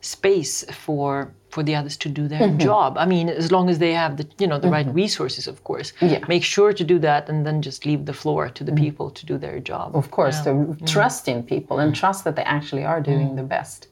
space 0.01 0.65
for 0.73 1.33
for 1.51 1.63
the 1.63 1.75
others 1.75 1.97
to 1.97 2.09
do 2.09 2.29
their 2.29 2.41
mm-hmm. 2.41 2.59
job. 2.59 2.99
I 2.99 3.07
mean, 3.07 3.29
as 3.29 3.51
long 3.51 3.71
as 3.71 3.79
they 3.79 3.93
have 3.95 4.17
the 4.17 4.27
you 4.39 4.47
know 4.47 4.59
the 4.59 4.67
mm-hmm. 4.67 4.75
right 4.75 4.95
resources, 4.95 5.47
of 5.47 5.65
course. 5.65 5.93
Yeah. 6.01 6.25
Make 6.29 6.45
sure 6.45 6.73
to 6.73 6.85
do 6.85 6.99
that, 7.01 7.29
and 7.29 7.47
then 7.47 7.63
just 7.63 7.87
leave 7.87 8.05
the 8.05 8.13
floor 8.13 8.49
to 8.51 8.65
the 8.65 8.73
mm-hmm. 8.73 8.85
people 8.85 9.11
to 9.11 9.27
do 9.27 9.39
their 9.39 9.59
job. 9.61 9.97
Of 9.97 10.11
course, 10.11 10.37
yeah. 10.39 10.45
to 10.45 10.51
mm-hmm. 10.51 10.85
trust 10.87 11.29
in 11.29 11.43
people 11.43 11.79
and 11.79 11.93
mm-hmm. 11.93 12.01
trust 12.01 12.25
that 12.25 12.37
they 12.37 12.45
actually 12.45 12.85
are 12.85 13.01
doing 13.01 13.37
the 13.37 13.43
best. 13.43 13.89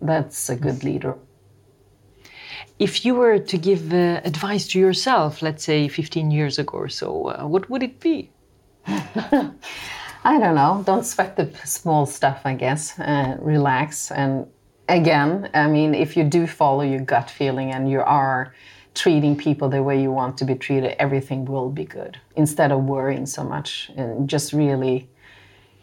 That's 0.00 0.50
a 0.50 0.56
good 0.56 0.84
leader. 0.84 1.14
If 2.78 3.04
you 3.04 3.14
were 3.14 3.38
to 3.38 3.56
give 3.56 3.92
uh, 3.92 4.20
advice 4.24 4.66
to 4.68 4.78
yourself, 4.78 5.42
let's 5.42 5.64
say 5.64 5.88
15 5.88 6.30
years 6.30 6.58
ago 6.58 6.76
or 6.76 6.88
so, 6.88 7.28
uh, 7.28 7.46
what 7.46 7.70
would 7.70 7.82
it 7.82 8.00
be? 8.00 8.30
I 8.86 10.38
don't 10.38 10.54
know. 10.54 10.82
Don't 10.84 11.06
sweat 11.06 11.36
the 11.36 11.50
small 11.64 12.06
stuff, 12.06 12.40
I 12.44 12.54
guess. 12.54 12.98
Uh, 12.98 13.36
relax 13.40 14.10
and 14.10 14.46
again, 14.88 15.50
I 15.54 15.66
mean, 15.66 15.94
if 15.94 16.16
you 16.16 16.24
do 16.24 16.46
follow 16.46 16.82
your 16.82 17.00
gut 17.00 17.30
feeling 17.30 17.72
and 17.72 17.90
you 17.90 18.00
are 18.00 18.54
treating 18.94 19.36
people 19.36 19.68
the 19.68 19.82
way 19.82 20.00
you 20.00 20.12
want 20.12 20.38
to 20.38 20.44
be 20.44 20.54
treated, 20.54 20.94
everything 20.98 21.44
will 21.44 21.70
be 21.70 21.84
good. 21.84 22.18
Instead 22.36 22.70
of 22.70 22.84
worrying 22.84 23.26
so 23.26 23.42
much 23.44 23.90
and 23.96 24.28
just 24.28 24.52
really 24.52 25.08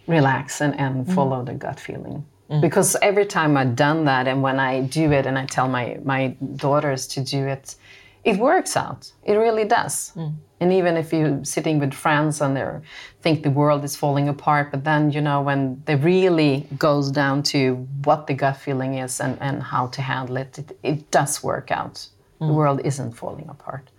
relax 0.08 0.62
and, 0.62 0.78
and 0.80 1.06
mm-hmm. 1.06 1.14
follow 1.14 1.42
mm. 1.42 1.46
the 1.46 1.54
gut 1.54 1.80
feeling. 1.80 2.26
Mm. 2.50 2.62
Because 2.62 2.96
every 3.02 3.26
time 3.26 3.58
I've 3.58 3.76
done 3.76 4.06
that 4.06 4.28
and 4.28 4.42
when 4.42 4.60
I 4.60 4.82
do 4.82 5.12
it 5.12 5.26
and 5.26 5.38
I 5.38 5.46
tell 5.46 5.68
my, 5.68 6.00
my 6.04 6.30
daughters 6.56 7.08
to 7.08 7.22
do 7.22 7.48
it, 7.48 7.76
it 8.24 8.38
works 8.38 8.78
out. 8.78 9.12
It 9.24 9.34
really 9.34 9.66
does. 9.66 10.14
And 10.60 10.72
even 10.72 10.96
if 10.96 11.12
you're 11.12 11.44
sitting 11.44 11.80
with 11.80 11.94
friends 11.94 12.40
and 12.40 12.56
they 12.56 12.80
think 13.22 13.42
the 13.42 13.50
world 13.50 13.84
is 13.84 13.96
falling 13.96 14.30
apart, 14.30 14.70
but 14.72 14.84
then 14.84 15.12
you 15.12 15.22
know 15.22 15.42
when 15.42 15.82
it 15.88 15.96
really 16.04 16.68
goes 16.78 17.12
down 17.12 17.42
to 17.44 17.88
what 18.04 18.28
the 18.28 18.36
gut 18.36 18.58
feeling 18.58 18.96
is 18.96 19.20
and, 19.20 19.38
and 19.42 19.64
how 19.64 19.88
to 19.88 20.02
handle 20.02 20.38
it, 20.38 20.60
it, 20.60 20.78
it 20.84 21.12
does 21.12 21.44
work 21.44 21.72
out. 21.72 22.08
The 22.40 22.54
world 22.54 22.82
isn't 22.84 23.12
falling 23.12 23.48
apart. 23.50 23.92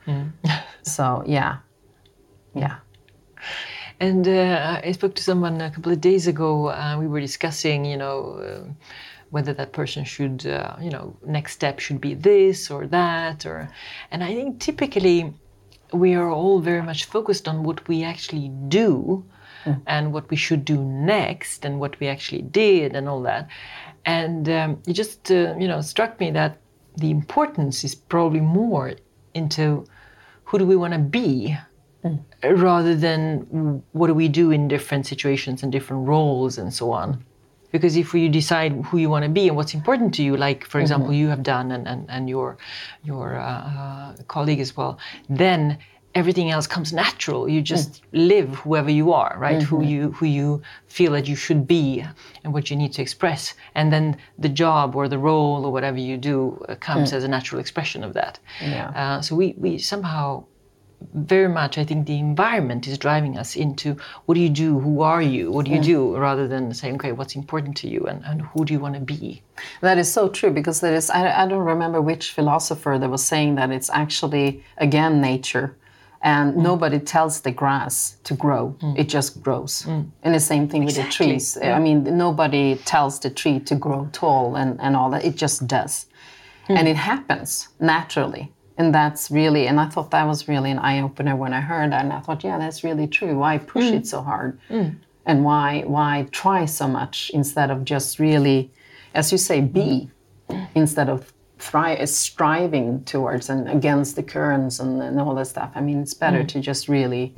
so 0.83 1.23
yeah, 1.27 1.59
yeah. 2.55 2.79
And 4.01 4.27
uh, 4.27 4.81
I 4.83 4.91
spoke 4.93 5.15
to 5.15 5.23
someone 5.23 5.61
a 5.61 5.71
couple 5.71 5.93
of 5.93 6.01
days 6.01 6.27
ago. 6.27 6.71
Uh, 6.71 6.97
we 6.99 7.07
were 7.07 7.21
discussing, 7.21 7.85
you 7.85 7.97
know, 7.97 8.19
uh, 8.35 8.73
whether 9.33 9.55
that 9.55 9.73
person 9.73 10.05
should, 10.05 10.47
uh, 10.47 10.77
you 10.79 10.91
know, 10.91 11.17
next 11.25 11.53
step 11.55 11.81
should 11.81 12.01
be 12.01 12.15
this 12.15 12.71
or 12.71 12.87
that, 12.87 13.47
or. 13.47 13.69
And 14.11 14.23
I 14.23 14.35
think 14.35 14.61
typically, 14.61 15.33
we 15.93 16.15
are 16.15 16.31
all 16.31 16.61
very 16.61 16.83
much 16.83 17.07
focused 17.07 17.49
on 17.49 17.65
what 17.65 17.89
we 17.89 18.05
actually 18.05 18.51
do, 18.69 19.25
and 19.87 20.13
what 20.13 20.29
we 20.29 20.37
should 20.37 20.65
do 20.65 20.79
next, 20.85 21.65
and 21.65 21.81
what 21.81 21.99
we 22.01 22.09
actually 22.09 22.43
did, 22.43 22.95
and 22.97 23.09
all 23.09 23.23
that. 23.23 23.49
And 24.05 24.49
um, 24.49 24.83
it 24.87 24.93
just, 24.93 25.31
uh, 25.31 25.55
you 25.59 25.69
know, 25.69 25.81
struck 25.81 26.21
me 26.21 26.31
that 26.33 26.59
the 26.97 27.11
importance 27.11 27.85
is 27.85 27.95
probably 27.95 28.41
more 28.41 28.93
into 29.35 29.87
who 30.45 30.59
do 30.59 30.67
we 30.67 30.77
want 30.77 30.93
to 30.93 30.99
be 30.99 31.57
rather 32.43 32.95
than 32.95 33.83
what 33.93 34.09
do 34.09 34.15
we 34.15 34.29
do 34.29 34.51
in 34.51 34.69
different 34.69 35.07
situations 35.07 35.63
and 35.63 35.73
different 35.73 36.07
roles 36.07 36.59
and 36.59 36.75
so 36.75 36.91
on. 36.91 37.25
Because 37.73 37.97
if 37.97 38.15
you 38.15 38.29
decide 38.29 38.73
who 38.87 38.99
you 38.99 39.09
want 39.11 39.25
to 39.25 39.31
be 39.31 39.49
and 39.49 39.57
what's 39.57 39.75
important 39.75 40.15
to 40.15 40.23
you, 40.23 40.37
like 40.37 40.65
for 40.65 40.79
example 40.81 41.13
you 41.13 41.29
have 41.29 41.43
done 41.43 41.73
and, 41.73 41.89
and, 41.89 42.09
and 42.09 42.29
your 42.29 42.57
your 43.03 43.37
uh, 43.37 43.45
uh, 43.45 44.15
colleague 44.29 44.61
as 44.61 44.77
well, 44.77 44.99
then 45.29 45.79
everything 46.15 46.51
else 46.51 46.67
comes 46.67 46.93
natural. 46.93 47.49
You 47.49 47.63
just 47.63 48.03
live 48.13 48.49
whoever 48.57 48.91
you 48.91 49.13
are, 49.13 49.35
right? 49.39 49.63
Who 49.63 49.83
you 49.83 50.13
who 50.13 50.27
you 50.27 50.63
feel 50.87 51.13
that 51.13 51.27
you 51.27 51.37
should 51.37 51.67
be 51.67 52.05
and 52.45 52.53
what 52.53 52.71
you 52.71 52.77
need 52.77 52.93
to 52.93 53.03
express, 53.03 53.55
and 53.75 53.93
then 53.93 54.17
the 54.39 54.49
job 54.49 54.95
or 54.95 55.09
the 55.09 55.19
role 55.19 55.65
or 55.65 55.73
whatever 55.73 55.99
you 55.99 56.17
do 56.19 56.63
uh, 56.69 56.75
comes 56.75 57.13
as 57.13 57.25
a 57.25 57.29
natural 57.29 57.61
expression 57.61 58.05
of 58.05 58.13
that. 58.15 58.39
Yeah. 58.61 58.91
Uh, 58.91 59.23
so 59.23 59.35
we 59.35 59.55
we 59.57 59.79
somehow 59.79 60.45
very 61.15 61.49
much 61.49 61.79
I 61.79 61.85
think 61.85 62.07
the 62.07 62.19
environment 62.19 62.87
is 62.87 62.99
driving 62.99 63.39
us 63.39 63.57
into 63.57 63.97
what 64.27 64.35
do 64.35 64.41
you 64.41 64.49
do, 64.49 64.79
who 64.79 65.03
are 65.03 65.23
you, 65.23 65.51
what 65.51 65.67
do 65.67 65.73
you 65.73 65.81
do, 65.81 66.17
rather 66.17 66.49
than 66.49 66.73
saying 66.75 66.97
okay 66.97 67.13
what's 67.13 67.35
important 67.37 67.77
to 67.79 67.89
you 67.89 68.01
and, 68.07 68.25
and 68.25 68.43
who 68.43 68.65
do 68.65 68.73
you 68.73 68.81
want 68.81 68.95
to 68.95 69.01
be. 69.01 69.43
That 69.81 69.99
is 69.99 70.13
so 70.13 70.29
true 70.29 70.51
because 70.51 70.81
there 70.81 70.95
is, 70.95 71.11
I, 71.11 71.43
I 71.43 71.47
don't 71.47 71.65
remember 71.65 72.01
which 72.01 72.33
philosopher 72.33 72.99
that 72.99 73.11
was 73.11 73.25
saying 73.25 73.57
that 73.57 73.71
it's 73.71 73.91
actually, 73.91 74.65
again, 74.79 75.21
nature. 75.21 75.77
And 76.25 76.55
mm. 76.55 76.63
nobody 76.63 77.01
tells 77.01 77.41
the 77.41 77.51
grass 77.51 78.17
to 78.25 78.35
grow, 78.35 78.77
mm. 78.81 78.97
it 78.97 79.09
just 79.09 79.43
grows. 79.43 79.83
Mm. 79.83 80.11
And 80.23 80.35
the 80.35 80.41
same 80.41 80.69
thing 80.69 80.85
with 80.85 80.95
the 80.95 81.01
Exactly. 81.01 81.27
trees. 81.27 81.59
I 81.61 81.81
mean, 81.81 82.17
nobody 82.17 82.77
tells 82.77 83.19
the 83.19 83.31
tree 83.31 83.59
to 83.61 83.75
grow 83.75 84.09
tall 84.13 84.55
and, 84.55 84.81
and 84.81 84.95
all 84.95 85.11
that, 85.11 85.25
it 85.25 85.35
just 85.37 85.67
does. 85.67 86.07
Hmm. 86.69 86.77
And 86.77 86.89
it 86.89 86.97
happens 86.97 87.69
naturally. 87.81 88.53
And 88.79 88.95
that's 88.95 89.31
really, 89.31 89.67
and 89.67 89.79
I 89.79 89.89
thought 89.89 90.11
that 90.13 90.27
was 90.27 90.49
really 90.49 90.71
an 90.71 90.79
eye 90.79 91.01
opener 91.01 91.37
when 91.37 91.53
I 91.53 91.61
heard 91.61 91.93
that. 91.93 92.05
And 92.05 92.13
I 92.13 92.21
thought, 92.21 92.43
yeah, 92.43 92.59
that's 92.59 92.83
really 92.83 93.07
true. 93.07 93.39
Why 93.39 93.59
push 93.59 93.85
mm. 93.85 93.95
it 93.95 94.07
so 94.07 94.23
hard? 94.23 94.59
Mm. 94.71 94.97
And 95.27 95.45
why, 95.45 95.83
why 95.87 96.27
try 96.31 96.65
so 96.65 96.89
much 96.89 97.31
instead 97.35 97.71
of 97.71 97.85
just 97.85 98.19
really, 98.19 98.71
as 99.15 99.31
you 99.31 99.39
say, 99.39 99.61
be 99.61 100.11
instead 100.75 101.09
of 101.09 101.33
thri- 101.59 102.05
striving 102.07 103.05
towards 103.05 103.49
and 103.49 103.69
against 103.69 104.17
the 104.17 104.23
currents 104.23 104.81
and, 104.81 105.01
and 105.01 105.21
all 105.21 105.35
that 105.35 105.47
stuff. 105.47 105.71
I 105.75 105.81
mean, 105.81 106.01
it's 106.01 106.15
better 106.15 106.43
mm. 106.43 106.49
to 106.49 106.61
just 106.61 106.89
really 106.89 107.35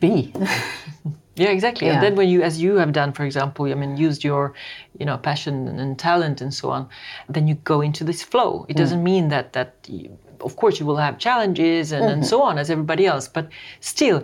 be. 0.00 0.32
Yeah, 1.40 1.48
exactly. 1.48 1.86
Yeah. 1.86 1.94
And 1.94 2.02
then 2.02 2.16
when 2.16 2.28
you, 2.28 2.42
as 2.42 2.60
you 2.60 2.76
have 2.76 2.92
done, 2.92 3.12
for 3.12 3.24
example, 3.24 3.64
I 3.64 3.74
mean, 3.74 3.96
used 3.96 4.22
your, 4.22 4.52
you 4.98 5.06
know, 5.06 5.16
passion 5.16 5.54
and 5.82 5.98
talent 5.98 6.42
and 6.42 6.52
so 6.52 6.68
on, 6.68 6.86
then 7.30 7.48
you 7.48 7.54
go 7.64 7.80
into 7.80 8.04
this 8.04 8.22
flow. 8.22 8.66
It 8.68 8.74
mm. 8.74 8.82
doesn't 8.82 9.02
mean 9.02 9.28
that 9.28 9.54
that, 9.54 9.74
you, 9.88 10.18
of 10.40 10.56
course, 10.56 10.78
you 10.78 10.84
will 10.84 10.98
have 10.98 11.18
challenges 11.18 11.92
and, 11.92 12.04
and 12.04 12.20
mm-hmm. 12.20 12.28
so 12.28 12.42
on 12.42 12.58
as 12.58 12.68
everybody 12.70 13.06
else, 13.06 13.26
but 13.26 13.48
still, 13.80 14.22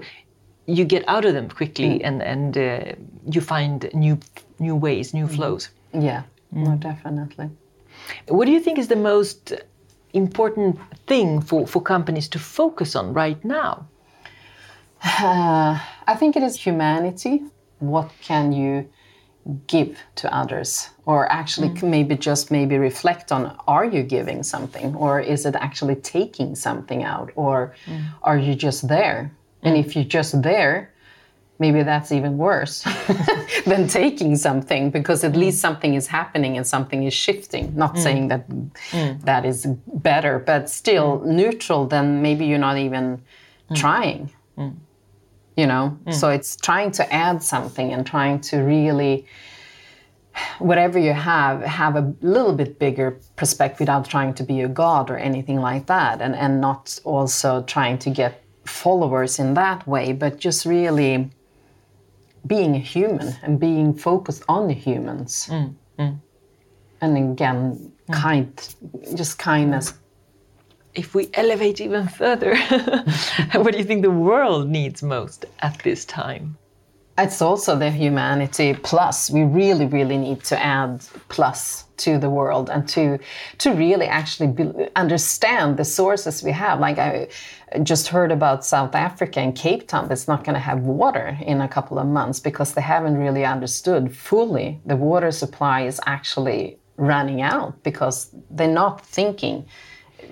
you 0.67 0.85
get 0.85 1.05
out 1.09 1.25
of 1.25 1.33
them 1.33 1.49
quickly 1.49 1.93
mm. 1.99 2.07
and 2.07 2.23
and 2.23 2.59
uh, 2.59 2.93
you 3.35 3.41
find 3.41 3.89
new 3.95 4.19
new 4.59 4.77
ways, 4.77 5.15
new 5.15 5.27
mm-hmm. 5.27 5.37
flows. 5.37 5.71
yeah, 5.95 6.23
mm. 6.53 6.67
no, 6.67 6.77
definitely. 6.77 7.49
What 8.29 8.45
do 8.47 8.53
you 8.53 8.61
think 8.61 8.79
is 8.79 8.89
the 8.89 9.03
most 9.15 9.53
important 10.13 10.79
thing 11.07 11.41
for 11.41 11.67
for 11.67 11.81
companies 11.81 12.29
to 12.29 12.39
focus 12.39 12.97
on 12.97 13.15
right 13.15 13.43
now? 13.45 13.87
Uh, 15.07 15.79
I 16.09 16.15
think 16.15 16.37
it 16.37 16.43
is 16.43 16.57
humanity. 16.57 17.43
What 17.79 18.11
can 18.23 18.53
you 18.53 18.89
give 19.67 19.99
to 20.17 20.35
others? 20.35 20.91
Or 21.05 21.31
actually, 21.31 21.77
c- 21.77 21.87
maybe 21.87 22.17
just 22.17 22.51
maybe 22.51 22.79
reflect 22.79 23.33
on 23.33 23.57
are 23.67 23.85
you 23.85 24.03
giving 24.03 24.43
something? 24.43 24.95
Or 24.95 25.21
is 25.21 25.47
it 25.47 25.55
actually 25.55 25.97
taking 25.97 26.55
something 26.55 27.03
out? 27.03 27.31
Or 27.37 27.75
mm. 27.87 28.05
are 28.23 28.39
you 28.39 28.55
just 28.55 28.89
there? 28.89 29.33
And 29.63 29.77
mm. 29.77 29.85
if 29.85 29.95
you're 29.95 30.05
just 30.05 30.43
there, 30.43 30.93
maybe 31.59 31.83
that's 31.83 32.13
even 32.13 32.37
worse 32.37 32.85
than 33.67 33.89
taking 33.89 34.37
something 34.37 34.91
because 34.91 35.25
at 35.25 35.35
least 35.35 35.61
something 35.61 35.95
is 35.95 36.07
happening 36.07 36.57
and 36.57 36.67
something 36.67 37.05
is 37.05 37.15
shifting. 37.15 37.75
Not 37.75 37.99
saying 37.99 38.29
that 38.29 38.45
that 39.25 39.45
is 39.45 39.67
better, 39.87 40.39
but 40.39 40.69
still 40.69 41.23
neutral, 41.25 41.87
then 41.87 42.21
maybe 42.21 42.45
you're 42.47 42.59
not 42.59 42.79
even 42.79 43.23
trying 43.75 44.31
you 45.57 45.67
know? 45.67 45.99
So 46.11 46.29
mm. 46.29 46.35
it's 46.37 46.57
trying 46.57 46.91
to 46.93 47.13
add 47.13 47.43
something 47.43 47.93
and 47.93 48.07
trying 48.07 48.41
to 48.41 48.59
really 48.59 49.27
whatever 50.59 50.99
you 50.99 51.15
have 51.15 51.63
have 51.63 51.97
a 51.97 52.15
little 52.21 52.53
bit 52.53 52.79
bigger 52.79 53.19
perspective 53.37 53.81
without 53.81 54.05
trying 54.05 54.35
to 54.35 54.43
be 54.43 54.61
a 54.61 54.69
god 54.69 55.09
or 55.11 55.17
anything 55.17 55.59
like 55.59 55.87
that 55.87 56.21
and 56.21 56.35
and 56.35 56.61
not 56.61 57.01
also 57.05 57.63
trying 57.63 57.97
to 57.97 58.11
get 58.11 58.45
followers 58.67 59.39
in 59.39 59.55
that 59.55 59.87
way 59.89 60.13
but 60.13 60.39
just 60.39 60.67
really 60.67 61.31
being 62.47 62.77
a 62.77 62.79
human 62.79 63.35
and 63.43 63.59
being 63.59 63.95
focused 63.95 64.45
on 64.49 64.69
the 64.69 64.75
humans. 64.75 65.49
Mm, 65.51 65.75
mm. 65.99 66.21
And 67.01 67.33
again 67.33 67.93
kind 68.13 68.75
just 69.17 69.39
kindness 69.39 69.95
if 70.97 71.15
we 71.15 71.29
elevate 71.35 71.81
even 71.81 72.09
further, 72.09 72.57
what 73.53 73.73
do 73.73 73.79
you 73.79 73.85
think 73.85 74.03
the 74.03 74.11
world 74.11 74.69
needs 74.69 75.03
most 75.03 75.45
at 75.61 75.79
this 75.85 76.05
time? 76.05 76.57
It's 77.19 77.41
also 77.41 77.77
the 77.79 77.91
humanity 77.91 78.75
plus. 78.75 79.31
We 79.31 79.43
really, 79.43 79.87
really 79.87 80.19
need 80.19 80.45
to 80.45 80.63
add 80.63 81.03
plus 81.29 81.85
to 81.99 82.19
the 82.19 82.29
world 82.29 82.69
and 82.69 82.87
to 82.91 83.19
to 83.59 83.73
really 83.73 84.07
actually 84.07 84.49
be, 84.49 84.71
understand 84.97 85.79
the 85.79 85.85
sources 85.85 86.43
we 86.43 86.53
have. 86.53 86.79
Like 86.79 86.99
I 86.99 87.29
just 87.83 88.09
heard 88.09 88.31
about 88.33 88.67
South 88.67 88.95
Africa 88.95 89.41
and 89.41 89.57
Cape 89.57 89.89
Town 89.89 90.09
that's 90.09 90.29
not 90.29 90.45
going 90.45 90.55
to 90.55 90.61
have 90.61 90.81
water 90.81 91.39
in 91.41 91.63
a 91.63 91.69
couple 91.69 91.99
of 91.99 92.07
months 92.07 92.39
because 92.39 92.75
they 92.75 92.83
haven't 92.83 93.17
really 93.17 93.47
understood 93.47 94.15
fully 94.15 94.79
the 94.85 94.97
water 94.97 95.31
supply 95.31 95.83
is 95.83 95.99
actually 96.05 96.79
running 96.99 97.41
out 97.41 97.83
because 97.83 98.29
they're 98.51 98.69
not 98.69 99.05
thinking 99.05 99.67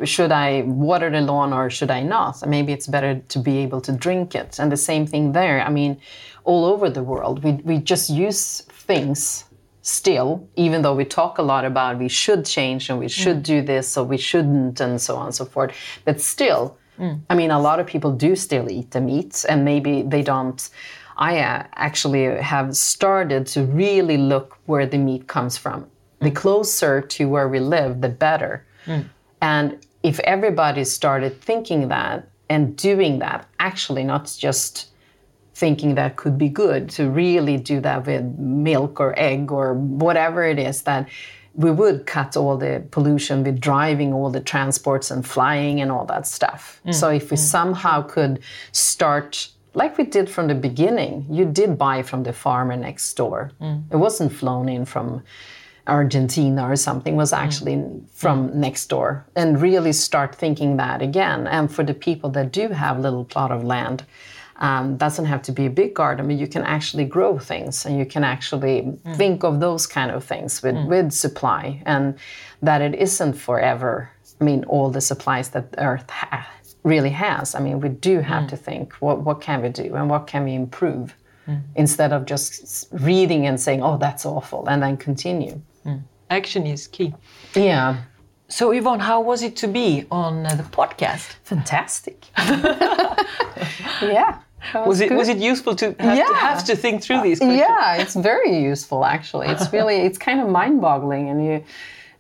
should 0.05 0.33
I 0.33 0.63
water 0.63 1.11
the 1.11 1.21
lawn 1.21 1.53
or 1.53 1.71
should 1.71 1.91
I 1.91 2.03
not? 2.03 2.47
Maybe 2.47 2.73
it's 2.73 2.87
better 2.87 3.21
to 3.29 3.39
be 3.39 3.59
able 3.59 3.81
to 3.83 3.93
drink 3.93 4.35
it. 4.35 4.59
And 4.59 4.71
the 4.71 4.77
same 4.77 5.07
thing 5.07 5.33
there. 5.33 5.61
I 5.61 5.71
mean, 5.71 6.01
all 6.45 6.65
over 6.65 6.91
the 6.91 7.03
world, 7.03 7.43
we, 7.43 7.53
we 7.53 7.79
just 7.79 8.11
use 8.11 8.63
things 8.63 9.45
still, 9.83 10.49
even 10.57 10.83
though 10.83 10.95
we 10.95 11.05
talk 11.05 11.39
a 11.39 11.43
lot 11.43 11.65
about 11.65 11.99
we 11.99 12.09
should 12.09 12.45
change 12.45 12.89
and 12.89 12.99
we 12.99 13.07
mm. 13.07 13.11
should 13.11 13.43
do 13.43 13.61
this 13.63 13.97
or 13.97 14.05
we 14.05 14.17
shouldn't 14.17 14.81
and 14.81 15.01
so 15.01 15.17
on 15.17 15.27
and 15.27 15.35
so 15.35 15.45
forth. 15.45 15.75
But 16.05 16.21
still, 16.21 16.79
mm. 16.99 17.21
I 17.29 17.35
mean, 17.35 17.51
a 17.51 17.61
lot 17.61 17.81
of 17.81 17.87
people 17.87 18.11
do 18.11 18.35
still 18.35 18.71
eat 18.71 18.91
the 18.93 19.01
meat 19.01 19.45
and 19.49 19.65
maybe 19.65 20.03
they 20.03 20.23
don't. 20.23 20.69
I 21.17 21.41
uh, 21.41 21.65
actually 21.75 22.25
have 22.43 22.75
started 22.75 23.47
to 23.49 23.65
really 23.65 24.17
look 24.17 24.59
where 24.67 24.87
the 24.87 24.99
meat 24.99 25.29
comes 25.29 25.57
from. 25.57 25.87
The 26.21 26.31
mm. 26.31 26.37
closer 26.37 27.01
to 27.01 27.29
where 27.29 27.49
we 27.49 27.61
live, 27.61 28.01
the 28.01 28.09
better. 28.09 28.67
And 29.40 29.85
if 30.03 30.20
everybody 30.20 30.85
started 30.85 31.40
thinking 31.40 31.88
that 31.88 32.29
and 32.49 32.77
doing 32.77 33.18
that, 33.20 33.47
actually 33.59 34.05
not 34.05 34.35
just 34.38 34.88
thinking 35.55 35.94
that 35.94 36.16
could 36.16 36.37
be 36.37 36.49
good, 36.49 36.90
to 36.90 37.09
really 37.09 37.57
do 37.57 37.81
that 37.81 38.07
with 38.07 38.25
milk 38.38 39.01
or 39.01 39.14
egg 39.18 39.53
or 39.53 39.75
whatever 39.75 40.44
it 40.44 40.59
is, 40.59 40.83
that 40.83 41.09
we 41.55 41.70
would 41.70 42.07
cut 42.07 42.37
all 42.37 42.57
the 42.57 42.85
pollution 42.90 43.44
with 43.44 43.61
driving 43.61 44.12
all 44.12 44.31
the 44.31 44.40
transports 44.40 45.11
and 45.11 45.25
flying 45.25 45.81
and 45.81 45.92
all 45.92 46.05
that 46.05 46.27
stuff. 46.27 46.81
Mm, 46.85 46.94
so 46.94 47.09
if 47.11 47.31
we 47.31 47.37
mm. 47.37 47.40
somehow 47.40 48.03
could 48.03 48.40
start 48.73 49.49
like 49.75 49.99
we 49.99 50.05
did 50.05 50.31
from 50.31 50.47
the 50.47 50.55
beginning, 50.55 51.27
you 51.29 51.44
did 51.44 51.77
buy 51.77 52.03
from 52.03 52.23
the 52.23 52.33
farmer 52.33 52.77
next 52.77 53.12
door. 53.14 53.51
Mm. 53.61 53.85
It 53.90 53.97
wasn't 53.97 54.33
flown 54.33 54.68
in 54.68 54.85
from 54.85 55.23
Argentina 55.87 56.68
or 56.68 56.77
something 56.77 57.16
was 57.16 57.33
mm. 57.33 57.38
actually 57.38 57.85
from 58.12 58.49
mm. 58.49 58.55
next 58.55 58.87
door 58.87 59.27
and 59.37 59.61
really 59.61 59.92
start 59.92 60.35
thinking 60.35 60.77
that 60.77 61.03
again. 61.03 61.47
And 61.47 61.73
for 61.73 61.85
the 61.85 61.94
people 61.94 62.31
that 62.31 62.53
do 62.53 62.68
have 62.68 62.99
a 62.99 63.01
little 63.01 63.25
plot 63.25 63.51
of 63.51 63.64
land, 63.64 64.05
um, 64.57 64.97
doesn't 64.97 65.25
have 65.25 65.42
to 65.42 65.53
be 65.53 65.66
a 65.66 65.70
big 65.70 65.94
garden, 65.94 66.29
but 66.29 66.37
you 66.37 66.47
can 66.47 66.62
actually 66.62 67.05
grow 67.05 67.38
things 67.38 67.85
and 67.85 67.99
you 67.99 68.07
can 68.07 68.25
actually 68.25 68.83
mm. 68.83 69.16
think 69.16 69.44
of 69.44 69.61
those 69.61 69.87
kind 69.87 70.11
of 70.11 70.25
things 70.25 70.62
with, 70.62 70.77
with 70.87 71.12
supply 71.12 71.83
and 71.87 72.16
that 72.62 72.81
it 72.81 72.94
isn't 72.94 73.35
forever. 73.35 74.11
I 74.40 74.44
mean, 74.44 74.64
all 74.64 74.90
the 74.90 75.01
supplies 75.01 75.51
that 75.51 75.75
Earth 75.79 76.09
ha- 76.09 76.49
really 76.83 77.11
has. 77.11 77.55
I 77.55 77.61
mean, 77.61 77.81
we 77.81 77.88
do 77.88 78.20
have 78.20 78.47
to 78.49 78.57
think 78.57 78.94
what, 78.94 79.20
what 79.20 79.40
can 79.40 79.62
we 79.62 79.70
do 79.70 79.94
and 79.94 80.09
what 80.09 80.27
can 80.27 80.44
we 80.44 80.55
improve 80.55 81.14
instead 81.75 82.12
of 82.12 82.25
just 82.25 82.88
reading 82.92 83.47
and 83.47 83.61
saying, 83.61 83.83
oh, 83.83 83.99
that's 83.99 84.25
awful, 84.25 84.66
and 84.66 84.83
then 84.83 84.97
continue. 84.97 85.61
Mm. 85.87 86.03
Action 86.31 86.66
is 86.66 86.87
key. 86.87 87.14
Yeah. 87.55 88.03
So, 88.49 88.73
Yvonne, 88.73 89.01
how 89.01 89.20
was 89.20 89.42
it 89.42 89.57
to 89.57 89.68
be 89.68 90.07
on 90.11 90.47
uh, 90.47 90.55
the 90.55 90.62
podcast? 90.62 91.37
Fantastic. 91.44 92.27
yeah. 94.03 94.38
that 94.73 94.87
Was 94.87 95.01
it 95.01 95.09
good. 95.09 95.18
was 95.18 95.29
it 95.29 95.38
useful 95.38 95.75
to 95.77 95.94
have, 95.99 96.29
to 96.29 96.35
have 96.35 96.64
to 96.64 96.77
think 96.77 97.03
through 97.03 97.23
these 97.23 97.40
uh, 97.40 97.47
questions? 97.47 97.66
Yeah, 97.68 97.97
it's 97.97 98.14
very 98.14 98.59
useful 98.59 99.05
actually. 99.05 99.49
It's 99.49 99.73
really 99.77 99.97
it's 99.97 100.18
kind 100.18 100.40
of 100.40 100.49
mind-boggling 100.49 101.31
and 101.31 101.44
you 101.44 101.64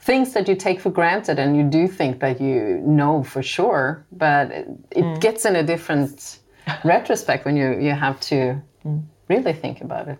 things 0.00 0.34
that 0.34 0.48
you 0.48 0.54
take 0.54 0.80
for 0.80 0.90
granted 0.90 1.38
and 1.38 1.56
you 1.56 1.62
do 1.62 1.88
think 1.88 2.20
that 2.20 2.40
you 2.40 2.82
know 2.84 3.22
for 3.22 3.42
sure, 3.42 4.04
but 4.12 4.50
it, 4.50 4.68
it 4.90 5.04
mm. 5.04 5.20
gets 5.20 5.46
in 5.46 5.56
a 5.56 5.62
different 5.62 6.40
retrospect 6.84 7.44
when 7.44 7.56
you 7.56 7.78
you 7.78 7.92
have 7.92 8.20
to 8.20 8.60
mm. 8.84 9.02
really 9.28 9.52
think 9.52 9.80
about 9.80 10.08
it 10.08 10.18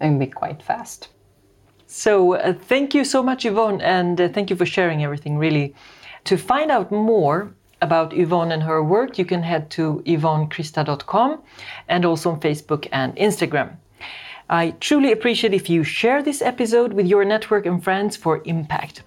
and 0.00 0.18
be 0.18 0.26
quite 0.26 0.62
fast. 0.62 1.08
So, 1.86 2.34
uh, 2.34 2.52
thank 2.52 2.94
you 2.94 3.04
so 3.04 3.22
much, 3.22 3.44
Yvonne, 3.44 3.80
and 3.80 4.20
uh, 4.20 4.28
thank 4.28 4.50
you 4.50 4.56
for 4.56 4.66
sharing 4.66 5.04
everything, 5.04 5.38
really. 5.38 5.74
To 6.24 6.36
find 6.36 6.70
out 6.70 6.90
more 6.90 7.52
about 7.80 8.12
Yvonne 8.12 8.52
and 8.52 8.62
her 8.62 8.82
work, 8.82 9.18
you 9.18 9.24
can 9.24 9.42
head 9.42 9.70
to 9.70 10.02
yvonnekrista.com 10.06 11.42
and 11.88 12.04
also 12.04 12.30
on 12.32 12.40
Facebook 12.40 12.88
and 12.90 13.14
Instagram. 13.16 13.76
I 14.48 14.74
truly 14.80 15.12
appreciate 15.12 15.54
if 15.54 15.68
you 15.68 15.84
share 15.84 16.22
this 16.22 16.40
episode 16.42 16.92
with 16.92 17.06
your 17.06 17.24
network 17.24 17.66
and 17.66 17.82
friends 17.82 18.16
for 18.16 18.42
impact. 18.44 19.02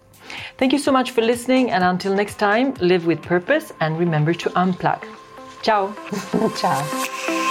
Thank 0.57 0.73
you 0.73 0.79
so 0.79 0.91
much 0.91 1.11
for 1.11 1.21
listening, 1.21 1.71
and 1.71 1.83
until 1.83 2.13
next 2.13 2.35
time, 2.35 2.73
live 2.75 3.05
with 3.05 3.21
purpose 3.21 3.73
and 3.79 3.97
remember 3.97 4.33
to 4.33 4.49
unplug. 4.51 5.03
Ciao! 5.61 5.93
Ciao. 6.57 7.48